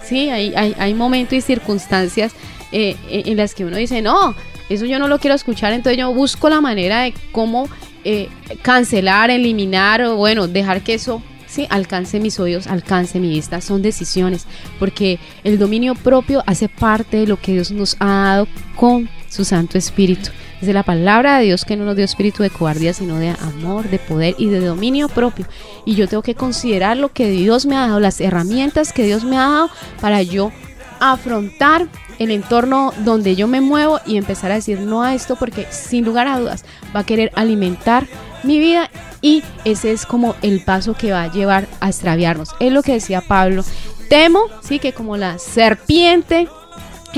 Sí, 0.05 0.29
hay, 0.29 0.53
hay, 0.55 0.73
hay 0.79 0.93
momentos 0.93 1.33
y 1.33 1.41
circunstancias 1.41 2.31
eh, 2.71 2.95
en 3.09 3.27
en 3.33 3.37
las 3.37 3.53
que 3.53 3.65
uno 3.65 3.75
dice, 3.75 4.01
no, 4.01 4.33
eso 4.69 4.85
yo 4.85 4.97
no 4.97 5.09
lo 5.09 5.19
quiero 5.19 5.35
escuchar, 5.35 5.73
entonces 5.73 5.97
yo 5.99 6.13
busco 6.13 6.49
la 6.49 6.61
manera 6.61 7.01
de 7.01 7.13
cómo 7.33 7.67
eh, 8.05 8.29
cancelar, 8.61 9.29
eliminar 9.29 10.01
o 10.03 10.15
bueno, 10.15 10.47
dejar 10.47 10.81
que 10.81 10.93
eso 10.93 11.21
sí 11.53 11.67
alcance 11.69 12.19
mis 12.19 12.39
oídos, 12.39 12.67
alcance 12.67 13.19
mi 13.19 13.29
vista. 13.29 13.61
Son 13.61 13.81
decisiones, 13.81 14.45
porque 14.79 15.19
el 15.43 15.59
dominio 15.59 15.95
propio 15.95 16.43
hace 16.45 16.67
parte 16.67 17.17
de 17.17 17.27
lo 17.27 17.39
que 17.39 17.53
Dios 17.53 17.71
nos 17.71 17.95
ha 17.99 18.05
dado 18.05 18.47
con 18.75 19.09
su 19.29 19.45
Santo 19.45 19.77
Espíritu. 19.77 20.29
Es 20.59 20.67
de 20.67 20.73
la 20.73 20.83
palabra 20.83 21.37
de 21.37 21.45
Dios 21.45 21.65
que 21.65 21.75
no 21.75 21.83
nos 21.83 21.95
dio 21.95 22.05
espíritu 22.05 22.41
de 22.41 22.49
cobardía, 22.49 22.93
sino 22.93 23.19
de 23.19 23.29
amor, 23.29 23.89
de 23.89 23.99
poder 23.99 24.35
y 24.37 24.47
de 24.47 24.61
dominio 24.61 25.09
propio. 25.09 25.45
Y 25.85 25.95
yo 25.95 26.07
tengo 26.07 26.23
que 26.23 26.35
considerar 26.35 26.97
lo 26.97 27.11
que 27.11 27.29
Dios 27.29 27.65
me 27.65 27.75
ha 27.75 27.87
dado, 27.87 27.99
las 27.99 28.21
herramientas 28.21 28.93
que 28.93 29.03
Dios 29.03 29.23
me 29.23 29.37
ha 29.37 29.41
dado 29.41 29.69
para 29.99 30.21
yo 30.21 30.51
afrontar 30.99 31.87
el 32.19 32.31
entorno 32.31 32.93
donde 33.03 33.35
yo 33.35 33.47
me 33.47 33.59
muevo 33.59 33.99
y 34.05 34.15
empezar 34.15 34.51
a 34.51 34.55
decir 34.55 34.79
no 34.79 35.03
a 35.03 35.13
esto 35.13 35.35
porque 35.35 35.67
sin 35.69 36.05
lugar 36.05 36.27
a 36.27 36.39
dudas 36.39 36.63
va 36.95 37.01
a 37.01 37.05
querer 37.05 37.31
alimentar 37.35 38.07
mi 38.43 38.59
vida 38.59 38.89
y 39.23 39.41
ese 39.65 39.91
es 39.91 40.05
como 40.05 40.35
el 40.43 40.61
paso 40.63 40.93
que 40.93 41.11
va 41.11 41.23
a 41.23 41.31
llevar 41.31 41.67
a 41.79 41.87
extraviarnos. 41.87 42.49
Es 42.59 42.71
lo 42.71 42.83
que 42.83 42.93
decía 42.93 43.21
Pablo. 43.21 43.63
Temo, 44.09 44.41
sí, 44.61 44.77
que 44.77 44.93
como 44.93 45.17
la 45.17 45.39
serpiente 45.39 46.47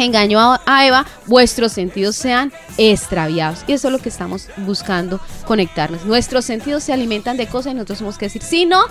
engañó 0.04 0.60
a 0.66 0.86
Eva, 0.86 1.06
vuestros 1.26 1.72
sentidos 1.72 2.16
sean 2.16 2.52
extraviados. 2.78 3.64
Y 3.68 3.74
eso 3.74 3.88
es 3.88 3.92
lo 3.92 4.00
que 4.00 4.10
estamos 4.10 4.50
buscando 4.58 5.20
conectarnos. 5.46 6.06
Nuestros 6.06 6.46
sentidos 6.46 6.84
se 6.84 6.94
alimentan 6.94 7.38
de 7.38 7.48
cosas 7.48 7.72
y 7.72 7.76
nosotros 7.76 8.00
tenemos 8.00 8.18
que 8.18 8.26
decir 8.26 8.44
sí, 8.44 8.66
no 8.66 8.84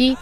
y 0.00 0.16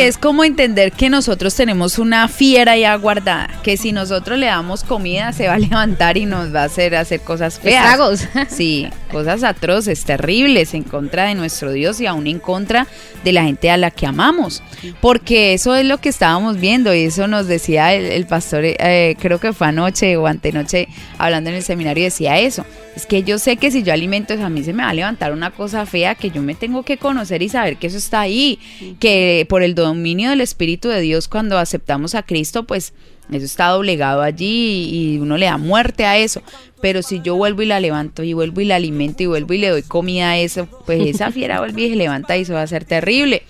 es 0.00 0.18
como 0.18 0.44
entender 0.44 0.92
que 0.92 1.08
nosotros 1.10 1.54
tenemos 1.54 1.98
una 1.98 2.28
fiera 2.28 2.76
ya 2.76 2.94
guardada, 2.96 3.48
que 3.62 3.76
si 3.76 3.92
nosotros 3.92 4.38
le 4.38 4.46
damos 4.46 4.84
comida 4.84 5.32
se 5.32 5.48
va 5.48 5.54
a 5.54 5.58
levantar 5.70 6.16
y 6.16 6.26
nos 6.26 6.54
va 6.54 6.62
a 6.62 6.64
hacer 6.64 6.94
hacer 6.94 7.20
cosas 7.20 7.58
feas. 7.58 7.84
Estragos. 7.84 8.28
Sí, 8.48 8.88
cosas 9.10 9.42
atroces, 9.42 10.04
terribles 10.04 10.74
en 10.74 10.84
contra 10.84 11.24
de 11.24 11.34
nuestro 11.34 11.72
Dios 11.72 12.00
y 12.00 12.06
aún 12.06 12.26
en 12.26 12.38
contra 12.38 12.86
de 13.24 13.32
la 13.32 13.44
gente 13.44 13.70
a 13.70 13.76
la 13.76 13.90
que 13.90 14.06
amamos. 14.06 14.62
Porque 15.00 15.54
eso 15.54 15.74
es 15.74 15.84
lo 15.84 15.98
que 15.98 16.08
estábamos 16.10 16.58
viendo 16.58 16.94
y 16.94 17.04
eso 17.04 17.26
nos 17.26 17.46
decía 17.46 17.94
el, 17.94 18.06
el 18.06 18.26
pastor, 18.26 18.62
eh, 18.64 19.16
creo 19.18 19.40
que 19.40 19.52
fue 19.52 19.66
anoche 19.66 20.16
o 20.16 20.26
antenoche 20.26 20.88
hablando 21.18 21.50
en 21.50 21.56
el 21.56 21.62
seminario 21.62 22.04
decía 22.04 22.38
eso. 22.38 22.64
Es 22.96 23.06
que 23.06 23.24
yo 23.24 23.38
sé 23.38 23.56
que 23.56 23.70
si 23.70 23.82
yo 23.82 23.92
alimento 23.92 24.34
eso, 24.34 24.44
a 24.44 24.48
mí 24.48 24.62
se 24.62 24.72
me 24.72 24.84
va 24.84 24.90
a 24.90 24.94
levantar 24.94 25.32
una 25.32 25.50
cosa 25.50 25.84
fea 25.84 26.14
que 26.14 26.30
yo 26.30 26.42
me 26.42 26.54
tengo 26.54 26.84
que 26.84 26.96
conocer 26.96 27.42
y 27.42 27.48
saber 27.48 27.76
que 27.76 27.88
eso 27.88 27.98
está 27.98 28.20
ahí. 28.20 28.58
Que 29.00 29.46
por 29.48 29.62
el 29.62 29.74
dominio 29.74 30.30
del 30.30 30.40
Espíritu 30.40 30.88
de 30.88 31.00
Dios, 31.00 31.26
cuando 31.26 31.58
aceptamos 31.58 32.14
a 32.14 32.22
Cristo, 32.22 32.64
pues 32.64 32.92
eso 33.32 33.44
está 33.44 33.68
doblegado 33.68 34.22
allí 34.22 34.88
y 34.92 35.18
uno 35.18 35.36
le 35.38 35.46
da 35.46 35.58
muerte 35.58 36.04
a 36.04 36.18
eso. 36.18 36.42
Pero 36.80 37.02
si 37.02 37.20
yo 37.20 37.34
vuelvo 37.34 37.62
y 37.62 37.66
la 37.66 37.80
levanto 37.80 38.22
y 38.22 38.32
vuelvo 38.32 38.60
y 38.60 38.66
la 38.66 38.76
alimento 38.76 39.22
y 39.22 39.26
vuelvo 39.26 39.54
y 39.54 39.58
le 39.58 39.70
doy 39.70 39.82
comida 39.82 40.30
a 40.30 40.38
eso, 40.38 40.68
pues 40.86 41.04
esa 41.04 41.30
fiera 41.32 41.58
vuelve 41.58 41.82
y 41.82 41.90
se 41.90 41.96
levanta 41.96 42.36
y 42.36 42.42
eso 42.42 42.54
va 42.54 42.62
a 42.62 42.66
ser 42.66 42.84
terrible. 42.84 43.42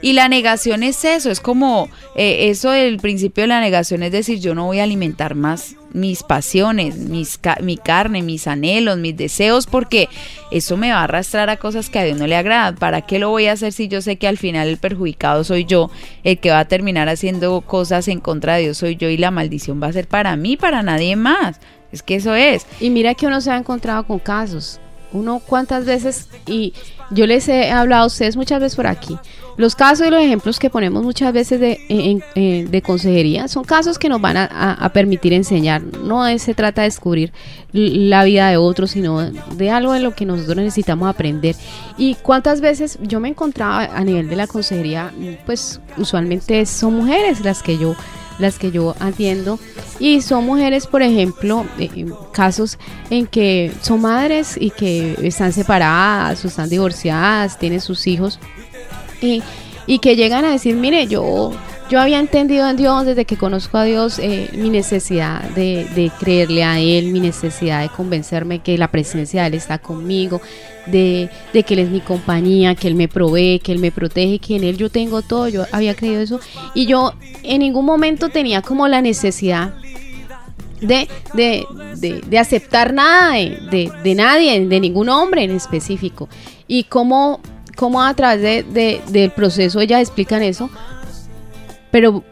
Y 0.00 0.12
la 0.12 0.28
negación 0.28 0.82
es 0.82 1.04
eso, 1.04 1.30
es 1.30 1.40
como 1.40 1.88
eh, 2.16 2.50
eso 2.50 2.70
del 2.70 2.98
principio 2.98 3.42
de 3.42 3.48
la 3.48 3.60
negación, 3.60 4.02
es 4.02 4.10
decir, 4.10 4.40
yo 4.40 4.52
no 4.54 4.66
voy 4.66 4.80
a 4.80 4.84
alimentar 4.84 5.36
más 5.36 5.76
mis 5.92 6.22
pasiones, 6.22 6.96
mis 6.96 7.38
mi 7.60 7.76
carne, 7.76 8.22
mis 8.22 8.46
anhelos, 8.46 8.98
mis 8.98 9.16
deseos, 9.16 9.66
porque 9.66 10.08
eso 10.50 10.76
me 10.76 10.90
va 10.90 11.00
a 11.00 11.04
arrastrar 11.04 11.50
a 11.50 11.56
cosas 11.56 11.90
que 11.90 11.98
a 11.98 12.04
Dios 12.04 12.18
no 12.18 12.26
le 12.26 12.36
agradan. 12.36 12.76
¿Para 12.76 13.02
qué 13.02 13.18
lo 13.18 13.30
voy 13.30 13.46
a 13.46 13.52
hacer 13.52 13.72
si 13.72 13.88
yo 13.88 14.00
sé 14.02 14.16
que 14.16 14.28
al 14.28 14.38
final 14.38 14.68
el 14.68 14.78
perjudicado 14.78 15.44
soy 15.44 15.64
yo, 15.64 15.90
el 16.24 16.38
que 16.38 16.50
va 16.50 16.60
a 16.60 16.64
terminar 16.66 17.08
haciendo 17.08 17.60
cosas 17.60 18.08
en 18.08 18.20
contra 18.20 18.54
de 18.54 18.62
Dios 18.62 18.78
soy 18.78 18.96
yo 18.96 19.08
y 19.08 19.16
la 19.16 19.30
maldición 19.30 19.82
va 19.82 19.88
a 19.88 19.92
ser 19.92 20.08
para 20.08 20.36
mí, 20.36 20.56
para 20.56 20.82
nadie 20.82 21.16
más? 21.16 21.60
Es 21.92 22.02
que 22.02 22.16
eso 22.16 22.34
es. 22.34 22.66
Y 22.80 22.90
mira 22.90 23.14
que 23.14 23.26
uno 23.26 23.40
se 23.40 23.50
ha 23.50 23.56
encontrado 23.56 24.04
con 24.04 24.18
casos. 24.18 24.80
Uno 25.12 25.42
cuántas 25.44 25.84
veces, 25.84 26.28
y 26.46 26.72
yo 27.14 27.26
les 27.26 27.48
he 27.48 27.70
hablado 27.70 28.04
a 28.04 28.06
ustedes 28.06 28.36
muchas 28.36 28.60
veces 28.60 28.76
por 28.76 28.86
aquí, 28.86 29.16
los 29.58 29.74
casos 29.74 30.06
y 30.06 30.10
los 30.10 30.22
ejemplos 30.22 30.58
que 30.58 30.70
ponemos 30.70 31.02
muchas 31.02 31.30
veces 31.32 31.60
de, 31.60 31.78
en- 31.88 32.70
de 32.70 32.82
consejería 32.82 33.48
son 33.48 33.64
casos 33.64 33.98
que 33.98 34.08
nos 34.08 34.18
van 34.20 34.36
a, 34.38 34.90
permitir 34.94 35.34
enseñar. 35.34 35.82
No 35.82 36.26
se 36.38 36.54
trata 36.54 36.80
de 36.82 36.88
descubrir 36.88 37.32
la 37.72 38.24
vida 38.24 38.48
de 38.48 38.56
otros, 38.56 38.92
sino 38.92 39.20
de 39.30 39.70
algo 39.70 39.94
en 39.94 40.04
lo 40.04 40.14
que 40.14 40.24
nosotros 40.24 40.56
necesitamos 40.56 41.06
aprender. 41.08 41.54
Y 41.98 42.14
cuántas 42.22 42.62
veces 42.62 42.98
yo 43.02 43.20
me 43.20 43.28
encontraba 43.28 43.84
a 43.84 44.02
nivel 44.04 44.28
de 44.30 44.36
la 44.36 44.46
consejería, 44.46 45.12
pues 45.44 45.80
usualmente 45.98 46.64
son 46.64 46.94
mujeres 46.94 47.40
las 47.42 47.62
que 47.62 47.76
yo 47.76 47.94
las 48.38 48.58
que 48.58 48.70
yo 48.70 48.94
atiendo. 49.00 49.58
Y 49.98 50.22
son 50.22 50.44
mujeres 50.44 50.86
por 50.86 51.02
ejemplo 51.02 51.64
eh, 51.78 52.06
casos 52.32 52.78
en 53.10 53.26
que 53.26 53.72
son 53.82 54.00
madres 54.00 54.56
y 54.58 54.70
que 54.70 55.16
están 55.22 55.52
separadas 55.52 56.44
o 56.44 56.48
están 56.48 56.68
divorciadas 56.68 57.58
tienen 57.58 57.80
sus 57.80 58.06
hijos 58.06 58.38
y, 59.20 59.42
y 59.86 59.98
que 59.98 60.16
llegan 60.16 60.44
a 60.44 60.50
decir 60.50 60.74
mire 60.74 61.06
yo 61.06 61.52
yo 61.92 62.00
había 62.00 62.20
entendido 62.20 62.70
en 62.70 62.78
Dios 62.78 63.04
desde 63.04 63.26
que 63.26 63.36
conozco 63.36 63.76
a 63.76 63.84
Dios 63.84 64.18
eh, 64.18 64.48
mi 64.54 64.70
necesidad 64.70 65.42
de, 65.50 66.10
creerle 66.18 66.64
a 66.64 66.80
Él, 66.80 67.12
mi 67.12 67.20
necesidad 67.20 67.82
de 67.82 67.90
convencerme 67.90 68.60
que 68.60 68.78
la 68.78 68.90
presencia 68.90 69.42
de 69.42 69.48
Él 69.48 69.54
está 69.54 69.76
conmigo, 69.76 70.40
de, 70.86 71.28
que 71.52 71.74
Él 71.74 71.80
es 71.80 71.90
mi 71.90 72.00
compañía, 72.00 72.74
que 72.74 72.88
Él 72.88 72.94
me 72.94 73.08
provee, 73.08 73.60
que 73.62 73.72
Él 73.72 73.78
me 73.78 73.92
protege, 73.92 74.38
que 74.38 74.56
en 74.56 74.64
Él 74.64 74.78
yo 74.78 74.88
tengo 74.88 75.20
todo. 75.20 75.48
Yo 75.48 75.66
había 75.70 75.94
creído 75.94 76.22
eso 76.22 76.40
y 76.74 76.86
yo 76.86 77.12
en 77.42 77.58
ningún 77.58 77.84
momento 77.84 78.30
tenía 78.30 78.62
como 78.62 78.88
la 78.88 79.02
necesidad 79.02 79.74
de, 80.80 81.66
aceptar 82.40 82.94
nada 82.94 83.34
de, 83.34 84.14
nadie, 84.16 84.66
de 84.66 84.80
ningún 84.80 85.10
hombre 85.10 85.44
en 85.44 85.50
específico. 85.50 86.30
Y 86.66 86.84
cómo, 86.84 87.40
cómo 87.76 88.02
a 88.02 88.14
través 88.14 88.40
de, 88.40 88.62
de- 88.62 89.02
del 89.10 89.30
proceso 89.30 89.78
ellas 89.78 90.00
explican 90.00 90.42
eso, 90.42 90.70
pero 91.92 92.24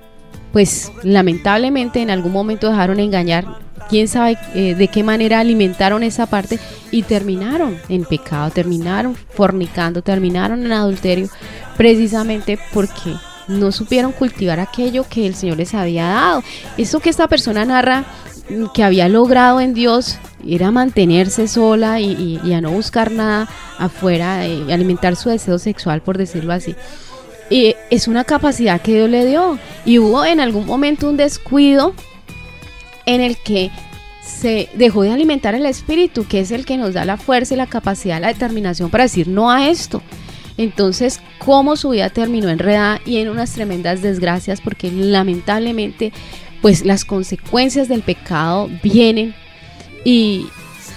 pues 0.52 0.90
lamentablemente 1.04 2.00
en 2.02 2.10
algún 2.10 2.32
momento 2.32 2.68
dejaron 2.68 2.98
engañar, 2.98 3.44
quién 3.88 4.08
sabe 4.08 4.36
eh, 4.54 4.74
de 4.74 4.88
qué 4.88 5.04
manera 5.04 5.38
alimentaron 5.38 6.02
esa 6.02 6.26
parte 6.26 6.58
y 6.90 7.02
terminaron 7.02 7.76
en 7.88 8.04
pecado, 8.04 8.50
terminaron 8.50 9.14
fornicando, 9.14 10.02
terminaron 10.02 10.64
en 10.66 10.72
adulterio, 10.72 11.28
precisamente 11.76 12.58
porque 12.72 13.14
no 13.48 13.70
supieron 13.72 14.12
cultivar 14.12 14.60
aquello 14.60 15.04
que 15.08 15.26
el 15.26 15.34
Señor 15.34 15.56
les 15.58 15.74
había 15.74 16.06
dado. 16.06 16.42
Eso 16.76 17.00
que 17.00 17.10
esta 17.10 17.26
persona 17.28 17.64
narra 17.64 18.04
mm, 18.48 18.66
que 18.74 18.82
había 18.84 19.08
logrado 19.08 19.60
en 19.60 19.74
Dios 19.74 20.18
era 20.46 20.70
mantenerse 20.70 21.48
sola 21.48 22.00
y, 22.00 22.12
y- 22.12 22.40
y 22.48 22.52
a 22.54 22.60
no 22.60 22.70
buscar 22.70 23.10
nada 23.12 23.48
afuera, 23.78 24.46
eh, 24.46 24.64
y 24.68 24.72
alimentar 24.72 25.16
su 25.16 25.30
deseo 25.30 25.58
sexual, 25.58 26.00
por 26.02 26.16
decirlo 26.18 26.52
así. 26.52 26.74
Y 27.50 27.74
es 27.90 28.08
una 28.08 28.24
capacidad 28.24 28.80
que 28.80 28.94
Dios 28.94 29.10
le 29.10 29.26
dio. 29.26 29.58
Y 29.84 29.98
hubo 29.98 30.24
en 30.24 30.40
algún 30.40 30.66
momento 30.66 31.08
un 31.08 31.16
descuido 31.16 31.94
en 33.06 33.20
el 33.20 33.36
que 33.36 33.70
se 34.22 34.68
dejó 34.74 35.02
de 35.02 35.10
alimentar 35.10 35.54
el 35.54 35.66
espíritu, 35.66 36.26
que 36.26 36.40
es 36.40 36.52
el 36.52 36.64
que 36.64 36.76
nos 36.76 36.94
da 36.94 37.04
la 37.04 37.16
fuerza 37.16 37.54
y 37.54 37.56
la 37.56 37.66
capacidad, 37.66 38.20
la 38.20 38.28
determinación 38.28 38.88
para 38.88 39.04
decir 39.04 39.28
no 39.28 39.50
a 39.50 39.68
esto. 39.68 40.00
Entonces, 40.56 41.20
cómo 41.38 41.76
su 41.76 41.90
vida 41.90 42.10
terminó 42.10 42.48
enredada 42.48 43.00
y 43.04 43.16
en 43.16 43.28
unas 43.28 43.52
tremendas 43.52 44.02
desgracias, 44.02 44.60
porque 44.60 44.92
lamentablemente, 44.92 46.12
pues 46.62 46.84
las 46.84 47.04
consecuencias 47.04 47.88
del 47.88 48.02
pecado 48.02 48.68
vienen 48.82 49.34
y, 50.04 50.46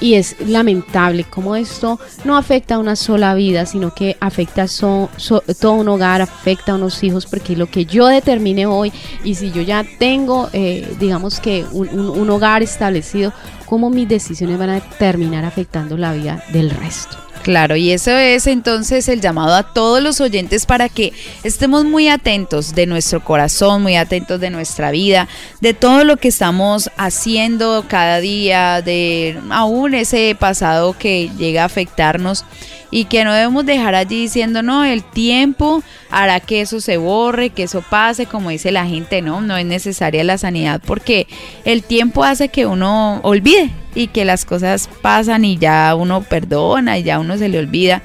y 0.04 0.16
es 0.16 0.36
lamentable 0.48 1.24
cómo 1.24 1.56
esto 1.56 1.98
no 2.26 2.36
afecta 2.38 2.76
a 2.76 2.80
una 2.80 2.96
sola 2.98 3.34
vida, 3.36 3.66
sino 3.66 3.94
que 3.96 4.18
afecta 4.20 4.64
a 4.64 4.68
so- 4.68 5.10
so- 5.18 5.42
todo 5.62 5.74
un 5.74 5.88
hogar, 5.88 6.22
afecta 6.22 6.74
a 6.74 6.76
unos 6.76 7.02
hijos, 7.04 7.26
porque 7.26 7.56
lo 7.56 7.68
que 7.68 7.86
yo 7.86 8.08
determine 8.08 8.66
hoy, 8.66 8.92
y 9.24 9.36
si 9.36 9.52
yo 9.52 9.62
ya 9.62 9.86
tengo, 10.00 10.50
eh, 10.52 10.96
digamos 11.00 11.40
que 11.40 11.66
un, 11.72 11.88
un- 11.98 12.10
un 12.10 12.30
hogar 12.30 12.62
establecido, 12.62 13.32
cómo 13.66 13.90
mis 13.90 14.08
decisiones 14.10 14.60
van 14.60 14.70
a 14.72 14.80
terminar 15.00 15.46
afectando 15.46 15.96
la 15.98 16.12
vida 16.14 16.44
del 16.52 16.70
resto. 16.70 17.18
Claro, 17.44 17.76
y 17.76 17.92
eso 17.92 18.12
es 18.12 18.48
entonces 18.48 19.10
el 19.10 19.20
llamado 19.20 19.54
a 19.54 19.64
todos 19.64 20.02
los 20.02 20.22
oyentes 20.22 20.66
para 20.66 20.88
que 20.88 21.12
estemos 21.44 21.84
muy 21.84 22.08
atentos 22.08 22.74
de 22.74 22.86
nuestro 22.86 23.22
corazón, 23.22 23.84
muy 23.84 23.98
atentos 23.98 24.40
de 24.40 24.50
nuestra 24.50 24.92
vida, 24.92 25.28
de 25.60 25.74
todo 25.74 26.06
lo 26.06 26.16
que 26.16 26.30
estamos 26.30 26.90
haciendo 26.96 27.84
cada 27.90 28.22
día, 28.22 28.82
de 28.82 29.38
aún 29.50 29.94
ese 29.94 30.38
pasado 30.40 30.96
que 30.98 31.32
llega 31.38 31.64
a 31.64 31.66
afectarnos 31.66 32.46
y 32.92 33.06
que 33.06 33.26
no 33.26 33.34
debemos 33.34 33.66
dejar 33.66 33.94
allí 33.96 34.22
diciendo, 34.22 34.64
no, 34.64 34.86
el 34.86 35.04
tiempo 35.04 35.84
hará 36.10 36.40
que 36.40 36.62
eso 36.62 36.80
se 36.80 36.96
borre, 36.96 37.50
que 37.50 37.64
eso 37.64 37.84
pase, 37.90 38.26
como 38.26 38.52
dice 38.52 38.72
la 38.72 38.86
gente, 38.86 39.22
no, 39.22 39.42
no 39.42 39.58
es 39.58 39.66
necesaria 39.66 40.24
la 40.24 40.38
sanidad 40.38 40.80
porque 40.86 41.28
el 41.66 41.84
tiempo 41.84 42.24
hace 42.24 42.48
que 42.48 42.66
uno 42.66 43.20
olvide 43.24 43.70
y 43.96 44.08
que 44.08 44.26
las 44.26 44.46
cosas 44.46 44.90
pasan 45.02 45.46
y 45.46 45.58
ya 45.58 45.96
uno 45.96 46.24
perdona 46.24 46.98
y 46.98 47.04
ya 47.04 47.20
uno 47.20 47.38
se 47.38 47.50
le 47.50 47.60
olvida. 47.60 48.02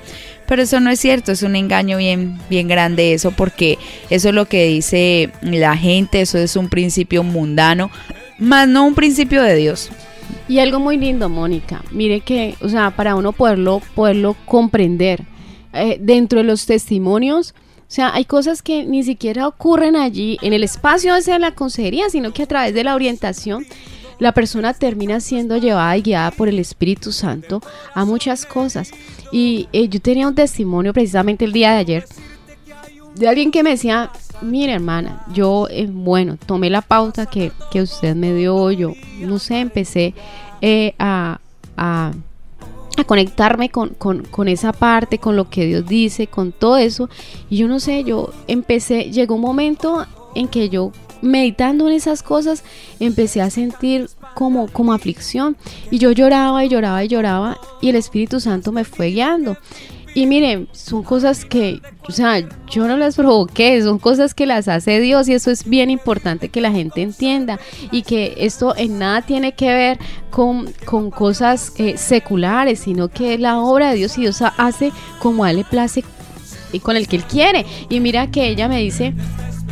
Pero 0.47 0.63
eso 0.63 0.81
no 0.81 0.91
es 0.91 0.99
cierto, 0.99 1.33
es 1.33 1.43
un 1.43 1.57
engaño 1.57 1.99
bien, 1.99 2.39
bien 2.49 2.69
grande 2.69 3.13
eso, 3.13 3.33
porque 3.33 3.79
eso 4.09 4.31
es 4.31 4.35
lo 4.35 4.47
que 4.47 4.65
dice 4.65 5.31
la 5.43 5.77
gente, 5.77 6.23
eso 6.23 6.39
es 6.39 6.57
un 6.57 6.71
principio 6.71 7.23
mundano, 7.23 7.91
más 8.39 8.67
no 8.67 8.87
un 8.87 8.95
principio 8.95 9.43
de 9.43 9.57
Dios. 9.57 9.91
Y 10.49 10.61
algo 10.61 10.81
muy 10.81 10.97
lindo, 10.97 11.29
Mónica. 11.29 11.83
Mire 11.91 12.21
que, 12.21 12.55
o 12.63 12.69
sea, 12.71 12.91
para 12.91 13.15
uno 13.15 13.33
poderlo, 13.33 13.83
poderlo 13.95 14.37
comprender 14.47 15.25
eh, 15.75 15.99
dentro 16.01 16.39
de 16.39 16.45
los 16.45 16.65
testimonios, 16.65 17.55
o 17.89 17.91
sea, 17.91 18.15
hay 18.15 18.27
cosas 18.27 18.63
que 18.63 18.85
ni 18.85 19.03
siquiera 19.03 19.49
ocurren 19.49 19.97
allí 19.97 20.39
en 20.43 20.53
el 20.53 20.63
espacio 20.63 21.15
de 21.15 21.39
la 21.39 21.53
consejería, 21.53 22.11
sino 22.11 22.33
que 22.33 22.43
a 22.43 22.47
través 22.47 22.75
de 22.75 22.85
la 22.85 22.95
orientación 22.95 23.67
la 24.19 24.33
persona 24.33 24.75
termina 24.75 25.21
siendo 25.21 25.57
llevada 25.57 25.97
y 25.97 26.03
guiada 26.03 26.31
por 26.31 26.49
el 26.49 26.59
Espíritu 26.59 27.13
Santo 27.13 27.61
a 27.95 28.05
muchas 28.05 28.47
cosas. 28.47 28.91
Y 29.33 29.69
eh, 29.73 29.89
yo 29.89 30.01
tenía 30.01 30.29
un 30.29 30.35
testimonio 30.35 30.93
precisamente 30.93 31.45
el 31.45 31.53
día 31.53 31.73
de 31.73 31.79
ayer 31.79 32.05
de 33.19 33.29
alguien 33.29 33.51
que 33.51 33.63
me 33.63 33.71
decía, 33.71 34.11
mire 34.43 34.73
hermana, 34.73 35.25
yo, 35.35 35.67
eh, 35.71 35.89
bueno, 35.91 36.39
tomé 36.47 36.71
la 36.71 36.83
pauta 36.83 37.27
que, 37.27 37.53
usted 37.75 38.15
me 38.15 38.33
dio, 38.35 38.71
yo, 38.71 38.93
no 39.21 39.39
sé, 39.39 39.61
empecé 39.61 40.15
eh, 40.61 40.95
a, 40.99 41.41
a, 41.77 42.13
conectarme 43.07 43.71
con, 43.71 43.91
con, 43.91 44.49
esa 44.49 44.73
parte, 44.73 45.19
con 45.19 45.37
lo 45.37 45.49
que 45.49 45.67
Dios 45.67 45.87
dice, 45.87 46.27
con 46.27 46.53
todo 46.53 46.79
eso. 46.79 47.09
Y 47.49 47.59
yo 47.59 47.69
no 47.69 47.81
sé, 47.81 48.05
yo 48.05 48.33
empecé, 48.47 49.11
llegó 49.11 49.37
un 49.37 49.41
momento 49.41 50.05
en 50.35 50.49
que 50.49 50.69
yo 50.69 50.93
meditando 51.23 51.89
en 51.89 51.95
esas 51.95 52.23
cosas 52.23 52.65
empecé 53.01 53.41
a 53.41 53.51
sentir 53.51 54.09
como, 54.35 54.69
como 54.69 54.93
aflicción 54.93 55.57
y 55.91 55.99
yo 55.99 56.13
lloraba 56.13 56.65
y 56.65 56.69
lloraba 56.69 57.05
y 57.05 57.09
lloraba 57.09 57.59
y 57.81 57.89
el 57.89 57.97
Espíritu 57.97 58.41
Santo 58.41 58.73
me 58.73 58.85
fue 58.85 59.09
guiando. 59.09 59.57
Y 60.15 60.27
miren, 60.27 60.69
son 60.73 61.05
cosas 61.05 61.45
que, 61.45 61.81
o 62.09 62.13
sea, 62.13 62.43
yo 62.69 62.89
no 62.89 62.97
las 62.97 63.15
provoqué, 63.15 63.81
son 63.83 63.99
cosas 63.99 64.35
que 64.35 64.47
las 64.47 64.67
hace 64.67 65.01
Dios 65.01 65.29
y 65.29 65.35
eso 65.35 65.51
es 65.51 65.69
bien 65.69 65.91
importante 65.91 66.49
que 66.49 66.61
la 66.61 66.73
gente 66.73 67.03
entienda 67.03 67.61
y 67.93 68.03
que 68.03 68.35
esto 68.39 68.75
en 68.77 68.99
nada 68.99 69.23
tiene 69.23 69.53
que 69.53 69.69
ver 69.69 69.99
con, 70.31 70.73
con 70.87 71.11
cosas 71.11 71.73
eh, 71.77 71.97
seculares, 71.97 72.81
sino 72.81 73.09
que 73.09 73.39
la 73.39 73.61
obra 73.61 73.91
de 73.91 73.97
Dios 73.97 74.19
y 74.19 74.23
Dios 74.23 74.43
hace 74.57 74.93
como 75.21 75.45
a 75.45 75.51
él 75.51 75.59
le 75.59 75.65
place 75.65 76.03
y 76.73 76.81
con 76.81 76.97
el 76.97 77.07
que 77.07 77.17
él 77.17 77.25
quiere. 77.25 77.65
Y 77.89 78.01
mira 78.01 78.31
que 78.31 78.49
ella 78.49 78.67
me 78.67 78.81
dice 78.81 79.15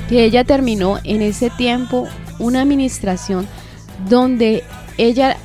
que 0.09 0.25
ella 0.25 0.45
terminó 0.45 0.99
en 1.05 1.23
ese 1.23 1.51
tiempo 1.51 2.07
una 2.39 2.63
administración 2.63 3.47
donde 4.09 4.63
ella 4.99 5.37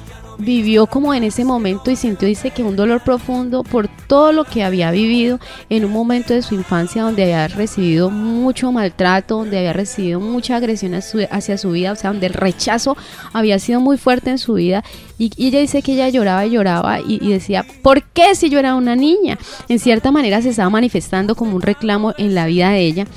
vivió 0.41 0.87
como 0.87 1.13
en 1.13 1.23
ese 1.23 1.45
momento 1.45 1.91
y 1.91 1.95
sintió, 1.95 2.27
dice 2.27 2.51
que 2.51 2.63
un 2.63 2.75
dolor 2.75 3.01
profundo 3.01 3.63
por 3.63 3.87
todo 4.07 4.31
lo 4.31 4.43
que 4.43 4.63
había 4.63 4.91
vivido 4.91 5.39
en 5.69 5.85
un 5.85 5.91
momento 5.91 6.33
de 6.33 6.41
su 6.41 6.55
infancia 6.55 7.03
donde 7.03 7.23
había 7.23 7.47
recibido 7.47 8.09
mucho 8.09 8.71
maltrato, 8.71 9.37
donde 9.37 9.59
había 9.59 9.73
recibido 9.73 10.19
mucha 10.19 10.55
agresión 10.55 10.93
hacia 10.95 11.57
su 11.57 11.71
vida, 11.71 11.91
o 11.91 11.95
sea, 11.95 12.11
donde 12.11 12.27
el 12.27 12.33
rechazo 12.33 12.97
había 13.33 13.59
sido 13.59 13.79
muy 13.79 13.97
fuerte 13.97 14.31
en 14.31 14.37
su 14.37 14.53
vida. 14.53 14.83
Y, 15.17 15.31
ella 15.37 15.59
dice 15.59 15.81
que 15.81 15.93
ella 15.93 16.09
lloraba 16.09 16.45
y 16.45 16.51
lloraba 16.51 16.99
y, 16.99 17.19
y 17.21 17.31
decía, 17.31 17.65
¿por 17.83 18.03
qué 18.03 18.35
si 18.35 18.49
yo 18.49 18.59
era 18.59 18.75
una 18.75 18.95
niña? 18.95 19.37
En 19.69 19.79
cierta 19.79 20.11
manera 20.11 20.41
se 20.41 20.49
estaba 20.49 20.69
manifestando 20.69 21.35
como 21.35 21.55
un 21.55 21.61
reclamo 21.61 22.13
en 22.17 22.33
la 22.33 22.47
vida 22.47 22.71
de 22.71 22.79
ella. 22.79 23.07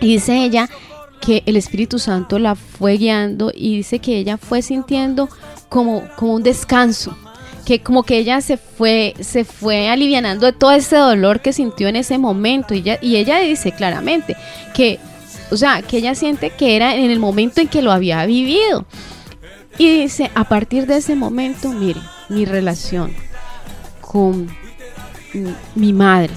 Y 0.00 0.14
dice 0.14 0.44
ella 0.44 0.68
que 1.20 1.42
el 1.46 1.56
Espíritu 1.56 1.98
Santo 1.98 2.38
la 2.38 2.54
fue 2.54 2.96
guiando 2.96 3.50
y 3.54 3.76
dice 3.76 3.98
que 3.98 4.18
ella 4.18 4.36
fue 4.36 4.62
sintiendo 4.62 5.28
como, 5.68 6.04
como 6.16 6.34
un 6.34 6.42
descanso, 6.42 7.16
que 7.64 7.82
como 7.82 8.02
que 8.02 8.18
ella 8.18 8.40
se 8.40 8.56
fue, 8.56 9.14
se 9.20 9.44
fue 9.44 9.88
alivianando 9.88 10.46
de 10.46 10.52
todo 10.52 10.72
ese 10.72 10.96
dolor 10.96 11.40
que 11.40 11.52
sintió 11.52 11.88
en 11.88 11.96
ese 11.96 12.18
momento. 12.18 12.74
Y 12.74 12.78
ella, 12.78 12.98
y 13.02 13.16
ella 13.16 13.40
dice 13.40 13.72
claramente 13.72 14.36
que, 14.74 15.00
o 15.50 15.56
sea, 15.56 15.82
que 15.82 15.98
ella 15.98 16.14
siente 16.14 16.50
que 16.50 16.76
era 16.76 16.94
en 16.94 17.10
el 17.10 17.18
momento 17.18 17.60
en 17.60 17.68
que 17.68 17.82
lo 17.82 17.92
había 17.92 18.24
vivido. 18.26 18.86
Y 19.78 20.02
dice, 20.02 20.30
a 20.34 20.44
partir 20.44 20.86
de 20.86 20.98
ese 20.98 21.16
momento, 21.16 21.70
mire, 21.70 22.00
mi 22.28 22.44
relación 22.44 23.12
con 24.00 24.48
mi 25.74 25.92
madre 25.92 26.32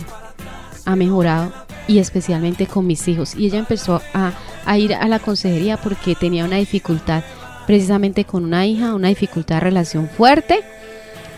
ha 0.86 0.96
mejorado 0.96 1.54
y 1.90 1.98
especialmente 2.00 2.68
con 2.68 2.88
mis 2.88 3.06
hijos. 3.08 3.34
Y 3.36 3.48
ella 3.48 3.60
empezó 3.60 4.02
a, 4.14 4.32
a 4.66 4.78
ir 4.78 4.94
a 4.94 5.08
la 5.08 5.20
consejería 5.20 5.76
porque 5.76 6.16
tenía 6.16 6.46
una 6.46 6.58
dificultad 6.58 7.24
precisamente 7.66 8.24
con 8.26 8.46
una 8.46 8.66
hija, 8.66 8.94
una 8.94 9.10
dificultad 9.10 9.56
de 9.56 9.62
relación 9.62 10.08
fuerte. 10.08 10.62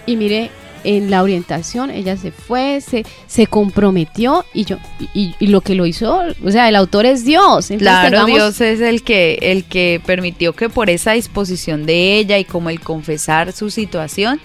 Y 0.05 0.17
mire, 0.17 0.51
en 0.83 1.09
la 1.09 1.23
orientación 1.23 1.89
ella 1.89 2.17
se 2.17 2.31
fue, 2.31 2.81
se, 2.81 3.05
se 3.27 3.47
comprometió 3.47 4.45
y 4.53 4.65
yo 4.65 4.77
y, 5.13 5.33
lo 5.39 5.61
que 5.61 5.75
lo 5.75 5.85
hizo, 5.85 6.21
o 6.43 6.51
sea, 6.51 6.67
el 6.69 6.75
autor 6.75 7.05
es 7.05 7.23
Dios. 7.23 7.69
claro, 7.77 8.25
Dios 8.25 8.59
es 8.61 8.81
el 8.81 9.03
que 9.03 9.39
el 9.41 9.63
que 9.63 10.01
permitió 10.05 10.53
que 10.53 10.69
por 10.69 10.89
esa 10.89 11.13
disposición 11.13 11.85
de 11.85 12.17
ella 12.17 12.37
y 12.39 12.45
como 12.45 12.69
el 12.69 12.81
confesar 12.81 13.53
su 13.53 13.69
situación, 13.69 14.41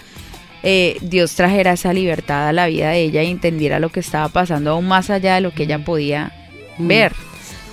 eh, 0.69 0.97
Dios 1.01 1.37
trajera 1.37 1.75
esa 1.75 1.93
libertad 1.93 2.49
a 2.49 2.53
la 2.53 2.67
vida 2.67 2.91
de 2.91 3.03
ella 3.03 3.23
y 3.23 3.31
entendiera 3.31 3.79
lo 3.79 3.91
que 3.91 4.01
estaba 4.01 4.29
pasando 4.29 4.73
aún 4.73 4.89
más 4.89 5.11
allá 5.11 5.37
de 5.37 5.41
lo 5.41 5.53
que 5.53 5.63
ella 5.63 5.85
podía 5.85 6.33
mm. 6.79 6.89
ver. 6.89 7.13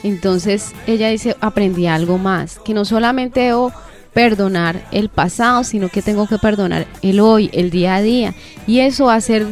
Entonces 0.04 0.74
ella 0.86 1.10
dice, 1.10 1.36
aprendí 1.42 1.88
algo 1.88 2.20
más, 2.20 2.60
que 2.60 2.76
no 2.76 2.86
solamente 2.86 3.40
debo 3.40 3.74
perdonar 4.14 4.86
el 4.92 5.10
pasado, 5.10 5.64
sino 5.64 5.90
que 5.90 6.04
tengo 6.04 6.28
que 6.28 6.38
perdonar 6.38 6.86
el 7.02 7.20
hoy, 7.20 7.50
el 7.52 7.72
día 7.72 7.96
a 7.96 8.02
día. 8.04 8.36
Y 8.68 8.82
eso 8.82 9.06
va 9.06 9.16
a 9.16 9.22
ser 9.22 9.48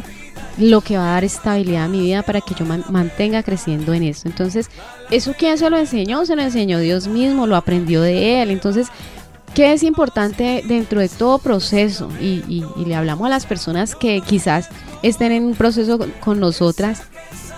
lo 0.56 0.80
que 0.80 0.96
va 0.96 1.08
a 1.08 1.14
dar 1.14 1.24
estabilidad 1.24 1.86
a 1.86 1.88
mi 1.88 2.00
vida 2.00 2.22
para 2.22 2.42
que 2.42 2.54
yo 2.54 2.64
mantenga 2.64 3.42
creciendo 3.42 3.92
en 3.92 4.04
eso. 4.04 4.28
Entonces, 4.28 4.70
¿eso 5.10 5.34
quién 5.36 5.58
se 5.58 5.68
lo 5.68 5.78
enseñó? 5.78 6.24
Se 6.26 6.36
lo 6.36 6.42
enseñó 6.42 6.78
Dios 6.78 7.08
mismo, 7.08 7.48
lo 7.48 7.56
aprendió 7.56 8.02
de 8.02 8.40
Él. 8.40 8.52
Entonces, 8.52 8.86
¿qué 9.54 9.72
es 9.72 9.82
importante 9.82 10.62
dentro 10.66 11.00
de 11.00 11.08
todo 11.08 11.38
proceso? 11.38 12.08
Y, 12.20 12.64
le 12.84 12.94
hablamos 12.94 13.26
a 13.26 13.30
las 13.30 13.46
personas 13.46 13.94
que 13.94 14.20
quizás 14.20 14.68
estén 15.02 15.32
en 15.32 15.44
un 15.44 15.54
proceso 15.54 15.98
con 16.20 16.40
nosotras 16.40 17.02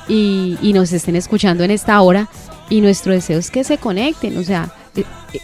y, 0.09 0.59
y 0.63 0.73
nos 0.73 0.93
estén 0.93 1.17
escuchando 1.17 1.65
en 1.65 1.71
esta 1.71 2.01
hora 2.01 2.29
y 2.71 2.81
nuestro 2.81 3.13
deseo 3.13 3.39
es 3.39 3.51
que 3.51 3.65
se 3.65 3.79
conecten, 3.79 4.37
o 4.39 4.45
sea, 4.45 4.73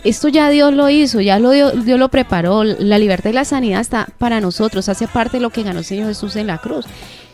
esto 0.04 0.28
ya 0.28 0.48
Dios 0.48 0.72
lo 0.72 0.88
hizo, 0.88 1.20
ya 1.20 1.38
lo 1.38 1.50
Dios, 1.50 1.84
Dios, 1.84 1.98
lo 1.98 2.08
preparó, 2.08 2.64
la 2.64 2.98
libertad 2.98 3.30
y 3.30 3.34
la 3.34 3.44
sanidad 3.44 3.80
está 3.80 4.08
para 4.18 4.40
nosotros, 4.40 4.88
hace 4.88 5.08
parte 5.08 5.38
de 5.38 5.42
lo 5.42 5.50
que 5.50 5.62
ganó 5.62 5.80
el 5.80 5.84
Señor 5.84 6.08
Jesús 6.08 6.36
en 6.36 6.46
la 6.46 6.58
cruz. 6.58 6.86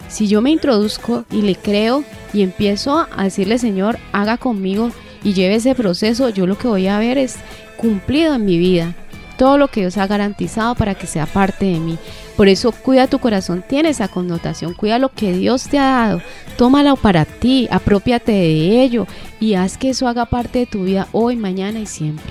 Si 0.08 0.28
yo 0.28 0.40
me 0.40 0.50
introduzco 0.50 1.24
y 1.30 1.42
le 1.42 1.56
creo 1.56 2.04
y 2.32 2.42
empiezo 2.42 3.06
a 3.14 3.24
decirle, 3.24 3.58
Señor, 3.58 3.98
haga 4.12 4.38
conmigo 4.38 4.92
y 5.22 5.34
lleve 5.34 5.56
ese 5.56 5.74
proceso, 5.74 6.28
yo 6.30 6.46
lo 6.46 6.56
que 6.56 6.68
voy 6.68 6.86
a 6.86 6.98
ver 6.98 7.18
es 7.18 7.36
cumplido 7.76 8.34
en 8.34 8.44
mi 8.44 8.56
vida 8.56 8.94
todo 9.36 9.58
lo 9.58 9.68
que 9.68 9.80
Dios 9.80 9.98
ha 9.98 10.06
garantizado 10.06 10.74
para 10.74 10.94
que 10.94 11.06
sea 11.06 11.26
parte 11.26 11.66
de 11.66 11.78
mí. 11.78 11.98
Por 12.36 12.48
eso 12.48 12.72
cuida 12.72 13.06
tu 13.06 13.18
corazón, 13.18 13.64
tiene 13.66 13.90
esa 13.90 14.08
connotación, 14.08 14.74
cuida 14.74 14.98
lo 14.98 15.10
que 15.10 15.32
Dios 15.32 15.68
te 15.68 15.78
ha 15.78 15.84
dado, 15.84 16.22
tómalo 16.56 16.96
para 16.96 17.24
ti, 17.24 17.68
apropiate 17.70 18.32
de 18.32 18.82
ello 18.82 19.06
y 19.40 19.54
haz 19.54 19.78
que 19.78 19.90
eso 19.90 20.08
haga 20.08 20.26
parte 20.26 20.60
de 20.60 20.66
tu 20.66 20.84
vida 20.84 21.08
hoy, 21.12 21.36
mañana 21.36 21.80
y 21.80 21.86
siempre. 21.86 22.24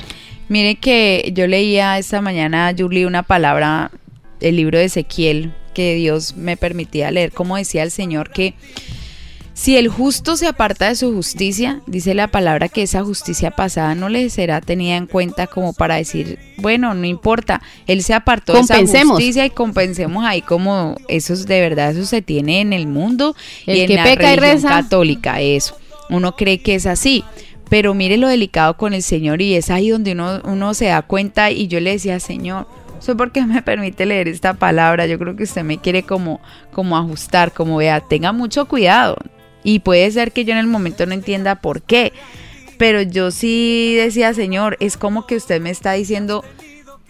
Mire 0.48 0.76
que 0.76 1.32
yo 1.34 1.48
leía 1.48 1.98
esta 1.98 2.22
mañana, 2.22 2.74
Julie, 2.78 3.08
una 3.08 3.24
palabra, 3.24 3.92
el 4.42 4.58
libro 4.58 4.78
de 4.78 4.86
Ezequiel, 4.86 5.54
que 5.74 5.96
Dios 5.96 6.36
me 6.36 6.56
permitía 6.56 7.10
leer, 7.12 7.32
como 7.32 7.58
decía 7.58 7.82
el 7.82 7.92
Señor, 7.92 8.30
que 8.30 8.54
si 9.56 9.78
el 9.78 9.88
justo 9.88 10.36
se 10.36 10.48
aparta 10.48 10.90
de 10.90 10.96
su 10.96 11.14
justicia, 11.14 11.82
dice 11.88 12.14
la 12.14 12.28
palabra 12.28 12.68
que 12.68 12.82
esa 12.82 13.06
justicia 13.06 13.52
pasada 13.52 13.96
no 13.96 14.10
le 14.10 14.30
será 14.30 14.60
tenida 14.60 14.98
en 14.98 15.08
cuenta 15.08 15.48
como 15.48 15.72
para 15.72 15.96
decir, 15.96 16.38
bueno, 16.58 16.94
no 16.94 17.06
importa, 17.06 17.62
él 17.88 18.04
se 18.04 18.14
apartó 18.14 18.52
de 18.52 18.60
esa 18.60 19.06
justicia 19.06 19.46
y 19.46 19.50
compensemos 19.52 20.26
ahí 20.26 20.42
como 20.42 20.98
eso 21.08 21.32
es 21.32 21.48
de 21.48 21.62
verdad, 21.62 21.92
eso 21.92 22.06
se 22.06 22.22
tiene 22.22 22.60
en 22.60 22.74
el 22.74 22.86
mundo 22.86 23.34
y 23.66 23.80
en 23.80 23.96
la 23.96 24.04
religión 24.04 24.62
católica, 24.62 25.40
eso. 25.40 25.78
Uno 26.10 26.36
cree 26.36 26.62
que 26.62 26.76
es 26.76 26.86
así, 26.86 27.24
pero 27.70 27.94
mire 27.94 28.18
lo 28.18 28.28
delicado 28.28 28.76
con 28.76 28.94
el 28.94 29.04
Señor 29.04 29.42
y 29.42 29.56
es 29.56 29.70
ahí 29.70 29.88
donde 29.88 30.12
uno, 30.12 30.42
uno 30.44 30.74
se 30.74 30.88
da 30.88 31.02
cuenta 31.02 31.50
y 31.50 31.68
yo 31.68 31.80
le 31.80 31.92
decía, 31.92 32.20
Señor, 32.20 32.68
sé 33.00 33.16
por 33.16 33.32
qué 33.32 33.46
me 33.46 33.62
permite 33.62 34.06
leer 34.06 34.28
esta 34.28 34.54
palabra. 34.54 35.06
Yo 35.06 35.18
creo 35.18 35.38
que 35.38 35.44
usted 35.44 35.64
me 35.64 35.78
quiere 35.78 36.04
como, 36.04 36.42
como 36.74 36.98
ajustar, 36.98 37.54
como 37.54 37.78
vea, 37.78 38.02
tenga 38.02 38.34
mucho 38.34 38.66
cuidado. 38.66 39.16
Y 39.66 39.80
puede 39.80 40.10
ser 40.12 40.32
que 40.32 40.46
yo 40.46 40.54
en 40.54 40.60
el 40.60 40.68
momento 40.68 41.06
no 41.06 41.14
entienda 41.14 41.56
por 41.56 41.82
qué. 41.82 42.14
Pero 42.78 43.02
yo 43.02 43.32
sí 43.32 43.96
decía, 43.98 44.34
Señor, 44.34 44.78
es 44.80 44.96
como 44.96 45.26
que 45.26 45.36
usted 45.36 45.60
me 45.60 45.72
está 45.72 45.94
diciendo, 45.94 46.46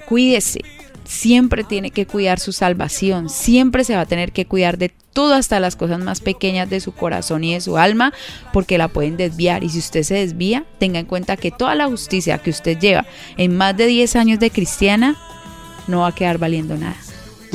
cuídese, 0.07 0.61
siempre 1.03 1.63
tiene 1.63 1.91
que 1.91 2.05
cuidar 2.05 2.39
su 2.39 2.51
salvación, 2.51 3.29
siempre 3.29 3.83
se 3.83 3.95
va 3.95 4.01
a 4.01 4.05
tener 4.05 4.31
que 4.31 4.45
cuidar 4.45 4.77
de 4.77 4.91
todo 5.13 5.33
hasta 5.33 5.59
las 5.59 5.75
cosas 5.75 5.99
más 5.99 6.21
pequeñas 6.21 6.69
de 6.69 6.79
su 6.79 6.91
corazón 6.93 7.43
y 7.43 7.53
de 7.53 7.61
su 7.61 7.77
alma, 7.77 8.13
porque 8.53 8.77
la 8.77 8.87
pueden 8.87 9.17
desviar. 9.17 9.63
Y 9.63 9.69
si 9.69 9.79
usted 9.79 10.03
se 10.03 10.15
desvía, 10.15 10.65
tenga 10.79 10.99
en 10.99 11.05
cuenta 11.05 11.37
que 11.37 11.51
toda 11.51 11.75
la 11.75 11.87
justicia 11.87 12.37
que 12.37 12.49
usted 12.49 12.79
lleva 12.79 13.05
en 13.37 13.55
más 13.55 13.75
de 13.75 13.87
10 13.87 14.15
años 14.15 14.39
de 14.39 14.49
cristiana 14.49 15.15
no 15.87 16.01
va 16.01 16.07
a 16.07 16.15
quedar 16.15 16.37
valiendo 16.37 16.77
nada. 16.77 17.04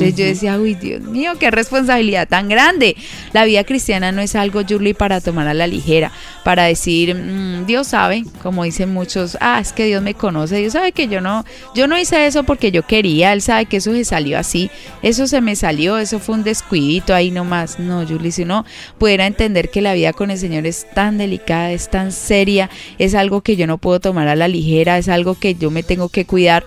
Entonces 0.01 0.17
yo 0.17 0.25
decía, 0.25 0.57
uy, 0.59 0.73
Dios 0.73 1.01
mío, 1.01 1.33
qué 1.39 1.51
responsabilidad 1.51 2.27
tan 2.27 2.49
grande. 2.49 2.95
La 3.33 3.45
vida 3.45 3.63
cristiana 3.63 4.11
no 4.11 4.21
es 4.21 4.35
algo, 4.35 4.61
Julie, 4.67 4.95
para 4.95 5.21
tomar 5.21 5.47
a 5.47 5.53
la 5.53 5.67
ligera, 5.67 6.11
para 6.43 6.63
decir, 6.63 7.13
mm, 7.15 7.65
Dios 7.67 7.87
sabe, 7.87 8.23
como 8.41 8.63
dicen 8.63 8.91
muchos, 8.91 9.37
ah, 9.41 9.59
es 9.61 9.73
que 9.73 9.85
Dios 9.85 10.01
me 10.01 10.15
conoce, 10.15 10.57
Dios 10.57 10.73
sabe 10.73 10.91
que 10.91 11.07
yo 11.07 11.21
no, 11.21 11.45
yo 11.75 11.87
no 11.87 11.99
hice 11.99 12.25
eso 12.25 12.43
porque 12.43 12.71
yo 12.71 12.83
quería, 12.83 13.33
Él 13.33 13.41
sabe 13.41 13.65
que 13.65 13.77
eso 13.77 13.93
se 13.93 14.03
salió 14.05 14.39
así, 14.39 14.71
eso 15.03 15.27
se 15.27 15.39
me 15.41 15.55
salió, 15.55 15.97
eso 15.97 16.19
fue 16.19 16.35
un 16.35 16.43
descuidito 16.43 17.13
ahí 17.13 17.29
nomás. 17.29 17.79
No, 17.79 18.05
Julie, 18.07 18.31
si 18.31 18.43
uno 18.43 18.65
pudiera 18.97 19.27
entender 19.27 19.69
que 19.69 19.81
la 19.81 19.93
vida 19.93 20.13
con 20.13 20.31
el 20.31 20.39
Señor 20.39 20.65
es 20.65 20.87
tan 20.93 21.17
delicada, 21.17 21.71
es 21.71 21.89
tan 21.89 22.11
seria, 22.11 22.69
es 22.97 23.13
algo 23.13 23.41
que 23.41 23.55
yo 23.55 23.67
no 23.67 23.77
puedo 23.77 23.99
tomar 23.99 24.27
a 24.27 24.35
la 24.35 24.47
ligera, 24.47 24.97
es 24.97 25.09
algo 25.09 25.35
que 25.35 25.55
yo 25.55 25.69
me 25.69 25.83
tengo 25.83 26.09
que 26.09 26.25
cuidar 26.25 26.65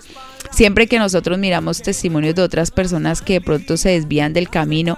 Siempre 0.51 0.87
que 0.87 0.99
nosotros 0.99 1.37
miramos 1.37 1.81
testimonios 1.81 2.35
de 2.35 2.41
otras 2.41 2.71
personas 2.71 3.21
que 3.21 3.33
de 3.33 3.41
pronto 3.41 3.77
se 3.77 3.89
desvían 3.89 4.33
del 4.33 4.49
camino, 4.49 4.97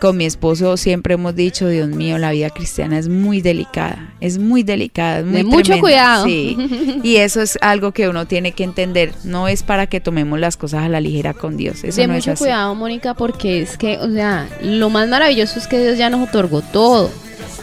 con 0.00 0.16
mi 0.16 0.24
esposo 0.24 0.76
siempre 0.76 1.14
hemos 1.14 1.34
dicho, 1.34 1.68
Dios 1.68 1.88
mío, 1.88 2.18
la 2.18 2.32
vida 2.32 2.50
cristiana 2.50 2.98
es 2.98 3.08
muy 3.08 3.40
delicada, 3.40 4.14
es 4.20 4.38
muy 4.38 4.62
delicada, 4.62 5.20
es 5.20 5.24
muy 5.24 5.36
de 5.36 5.44
mucho 5.44 5.78
cuidado. 5.78 6.24
Sí. 6.26 6.56
Y 7.02 7.16
eso 7.16 7.40
es 7.40 7.58
algo 7.60 7.92
que 7.92 8.08
uno 8.08 8.26
tiene 8.26 8.52
que 8.52 8.64
entender, 8.64 9.12
no 9.24 9.48
es 9.48 9.62
para 9.62 9.86
que 9.86 10.00
tomemos 10.00 10.38
las 10.40 10.56
cosas 10.56 10.84
a 10.84 10.88
la 10.88 11.00
ligera 11.00 11.34
con 11.34 11.56
Dios. 11.56 11.84
Eso 11.84 12.00
de 12.00 12.06
no 12.06 12.14
mucho 12.14 12.32
es 12.32 12.34
así. 12.34 12.44
cuidado, 12.44 12.74
Mónica, 12.74 13.14
porque 13.14 13.62
es 13.62 13.76
que, 13.76 13.98
o 13.98 14.10
sea, 14.10 14.48
lo 14.62 14.90
más 14.90 15.08
maravilloso 15.08 15.58
es 15.58 15.66
que 15.66 15.80
Dios 15.80 15.98
ya 15.98 16.10
nos 16.10 16.28
otorgó 16.28 16.62
todo 16.62 17.10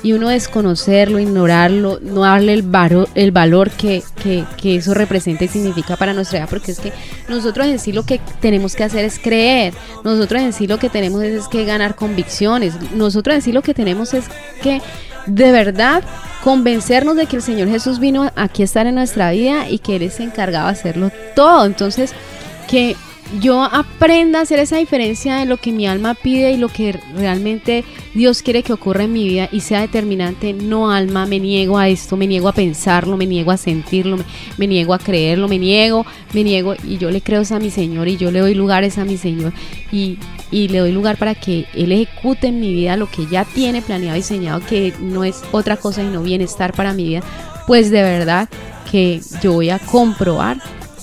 y 0.01 0.13
uno 0.13 0.29
desconocerlo, 0.29 1.19
ignorarlo, 1.19 1.99
no 2.01 2.21
darle 2.21 2.53
el, 2.53 2.63
varo- 2.63 3.09
el 3.15 3.31
valor 3.31 3.69
que, 3.69 4.01
que, 4.23 4.45
que 4.55 4.77
eso 4.77 4.93
representa 4.93 5.43
y 5.43 5.47
significa 5.49 5.97
para 5.97 6.13
nuestra 6.13 6.39
vida, 6.39 6.47
porque 6.47 6.71
es 6.71 6.79
que 6.79 6.93
nosotros 7.27 7.67
en 7.67 7.79
sí 7.79 7.91
lo 7.91 8.03
que 8.03 8.21
tenemos 8.39 8.75
que 8.75 8.83
hacer 8.85 9.03
es 9.03 9.19
creer, 9.19 9.73
nosotros 10.03 10.41
en 10.41 10.53
sí 10.53 10.67
lo 10.67 10.79
que 10.79 10.89
tenemos 10.89 11.21
es, 11.23 11.41
es 11.41 11.47
que 11.47 11.65
ganar 11.65 11.95
convicciones, 11.95 12.75
nosotros 12.93 13.35
en 13.35 13.41
sí 13.41 13.51
lo 13.51 13.61
que 13.61 13.73
tenemos 13.73 14.13
es 14.13 14.25
que 14.61 14.81
de 15.25 15.51
verdad 15.51 16.03
convencernos 16.43 17.17
de 17.17 17.25
que 17.25 17.35
el 17.35 17.41
Señor 17.41 17.67
Jesús 17.67 17.99
vino 17.99 18.31
aquí 18.37 18.61
a 18.61 18.65
estar 18.65 18.87
en 18.87 18.95
nuestra 18.95 19.31
vida 19.31 19.69
y 19.69 19.79
que 19.79 19.97
Él 19.97 20.03
es 20.03 20.19
encargado 20.21 20.67
de 20.67 20.71
hacerlo 20.71 21.11
todo, 21.35 21.65
entonces 21.65 22.13
que 22.69 22.95
yo 23.39 23.63
aprenda 23.63 24.39
a 24.39 24.41
hacer 24.41 24.59
esa 24.59 24.77
diferencia 24.77 25.37
de 25.37 25.45
lo 25.45 25.57
que 25.57 25.71
mi 25.71 25.85
alma 25.85 26.15
pide 26.15 26.51
y 26.51 26.57
lo 26.57 26.67
que 26.67 26.99
realmente 27.15 27.83
Dios 28.15 28.41
quiere 28.41 28.63
que 28.63 28.73
ocurra 28.73 29.03
en 29.03 29.13
mi 29.13 29.27
vida 29.27 29.49
y 29.51 29.61
sea 29.61 29.81
determinante. 29.81 30.53
No, 30.53 30.91
alma, 30.91 31.27
me 31.27 31.39
niego 31.39 31.77
a 31.77 31.87
esto, 31.87 32.17
me 32.17 32.25
niego 32.25 32.47
a 32.49 32.53
pensarlo, 32.53 33.17
me 33.17 33.27
niego 33.27 33.51
a 33.51 33.57
sentirlo, 33.57 34.17
me, 34.57 34.67
niego 34.67 34.93
a 34.93 34.99
creerlo, 34.99 35.47
me 35.47 35.59
niego, 35.59 36.05
me 36.33 36.43
niego 36.43 36.73
y 36.83 36.97
yo 36.97 37.11
le 37.11 37.21
creo 37.21 37.43
a 37.49 37.59
mi 37.59 37.69
Señor 37.69 38.07
y 38.07 38.17
yo 38.17 38.31
le 38.31 38.39
doy 38.39 38.55
lugares 38.55 38.97
a 38.97 39.05
mi 39.05 39.17
Señor 39.17 39.53
y, 39.91 40.17
y 40.51 40.67
le 40.67 40.79
doy 40.79 40.91
lugar 40.91 41.17
para 41.17 41.35
que 41.35 41.67
Él 41.73 41.91
ejecute 41.91 42.47
en 42.47 42.59
mi 42.59 42.73
vida 42.73 42.97
lo 42.97 43.09
que 43.09 43.27
ya 43.27 43.45
tiene 43.45 43.81
planeado 43.81 44.17
y 44.17 44.21
diseñado, 44.21 44.61
que 44.67 44.93
no 44.99 45.23
es 45.23 45.43
otra 45.51 45.77
cosa 45.77 46.01
sino 46.01 46.23
bienestar 46.23 46.73
para 46.73 46.93
mi 46.93 47.03
vida. 47.03 47.21
Pues 47.67 47.91
de 47.91 48.01
verdad 48.01 48.49
que 48.91 49.21
yo 49.41 49.53
voy 49.53 49.69
a 49.69 49.77
comprobar 49.77 50.57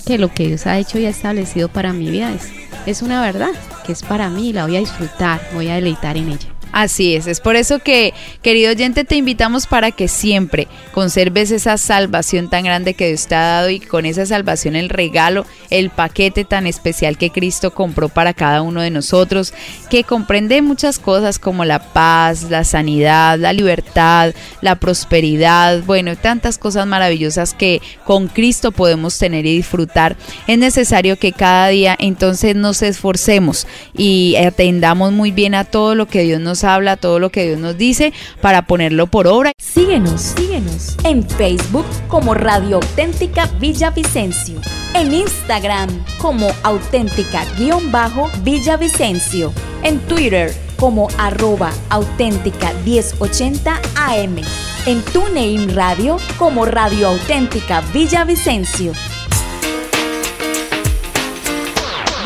que 0.07 0.17
lo 0.17 0.29
que 0.29 0.47
Dios 0.47 0.65
ha 0.65 0.77
hecho 0.77 0.97
y 0.97 1.05
ha 1.05 1.09
establecido 1.09 1.67
para 1.67 1.91
mi 1.91 2.09
vida 2.09 2.31
es, 2.31 2.49
es 2.85 3.01
una 3.01 3.21
verdad, 3.21 3.51
que 3.85 3.91
es 3.91 4.03
para 4.03 4.29
mí, 4.29 4.53
la 4.53 4.65
voy 4.65 4.77
a 4.77 4.79
disfrutar, 4.79 5.41
voy 5.53 5.67
a 5.67 5.75
deleitar 5.75 6.15
en 6.15 6.29
ella. 6.29 6.56
Así 6.71 7.15
es, 7.15 7.27
es 7.27 7.39
por 7.39 7.55
eso 7.55 7.79
que, 7.79 8.13
querido 8.41 8.71
oyente, 8.71 9.03
te 9.03 9.15
invitamos 9.15 9.67
para 9.67 9.91
que 9.91 10.07
siempre 10.07 10.67
conserves 10.93 11.51
esa 11.51 11.77
salvación 11.77 12.49
tan 12.49 12.63
grande 12.65 12.93
que 12.93 13.07
Dios 13.07 13.27
te 13.27 13.35
ha 13.35 13.41
dado 13.41 13.69
y 13.69 13.79
con 13.79 14.05
esa 14.05 14.25
salvación 14.25 14.75
el 14.75 14.89
regalo, 14.89 15.45
el 15.69 15.89
paquete 15.89 16.43
tan 16.43 16.67
especial 16.67 17.17
que 17.17 17.31
Cristo 17.31 17.71
compró 17.71 18.09
para 18.09 18.33
cada 18.33 18.61
uno 18.61 18.81
de 18.81 18.91
nosotros, 18.91 19.53
que 19.89 20.03
comprende 20.03 20.61
muchas 20.61 20.99
cosas 20.99 21.39
como 21.39 21.65
la 21.65 21.79
paz, 21.79 22.43
la 22.49 22.63
sanidad, 22.63 23.39
la 23.39 23.53
libertad, 23.53 24.33
la 24.61 24.75
prosperidad, 24.75 25.83
bueno, 25.83 26.15
tantas 26.15 26.57
cosas 26.57 26.85
maravillosas 26.85 27.53
que 27.53 27.81
con 28.03 28.27
Cristo 28.27 28.71
podemos 28.71 29.17
tener 29.17 29.45
y 29.45 29.55
disfrutar. 29.55 30.15
Es 30.47 30.57
necesario 30.57 31.17
que 31.17 31.31
cada 31.31 31.69
día 31.69 31.95
entonces 31.99 32.55
nos 32.55 32.81
esforcemos 32.81 33.67
y 33.95 34.35
atendamos 34.35 35.11
muy 35.11 35.31
bien 35.31 35.55
a 35.55 35.63
todo 35.63 35.95
lo 35.95 36.07
que 36.07 36.23
Dios 36.23 36.41
nos 36.41 36.56
habla, 36.63 36.97
todo 36.97 37.19
lo 37.19 37.31
que 37.31 37.45
Dios 37.45 37.59
nos 37.59 37.77
dice 37.77 38.13
para 38.41 38.65
ponerlo 38.67 39.07
por 39.07 39.27
obra. 39.27 39.51
Síguenos, 39.57 40.21
síguenos 40.21 40.95
en 41.03 41.27
Facebook 41.27 41.85
como 42.07 42.33
Radio 42.33 42.77
Auténtica 42.77 43.47
Villavicencio, 43.59 44.61
en 44.93 45.13
Instagram 45.13 45.89
como 46.19 46.47
auténtica-villavicencio, 46.63 49.51
en 49.83 49.99
Twitter 49.99 50.53
como 50.77 51.09
arroba 51.17 51.71
auténtica 51.89 52.71
1080 52.85 53.81
AM, 53.95 54.37
en 54.85 55.01
TuneIn 55.01 55.75
Radio 55.75 56.17
como 56.37 56.65
Radio 56.65 57.07
Auténtica 57.07 57.81
Villavicencio. 57.93 58.93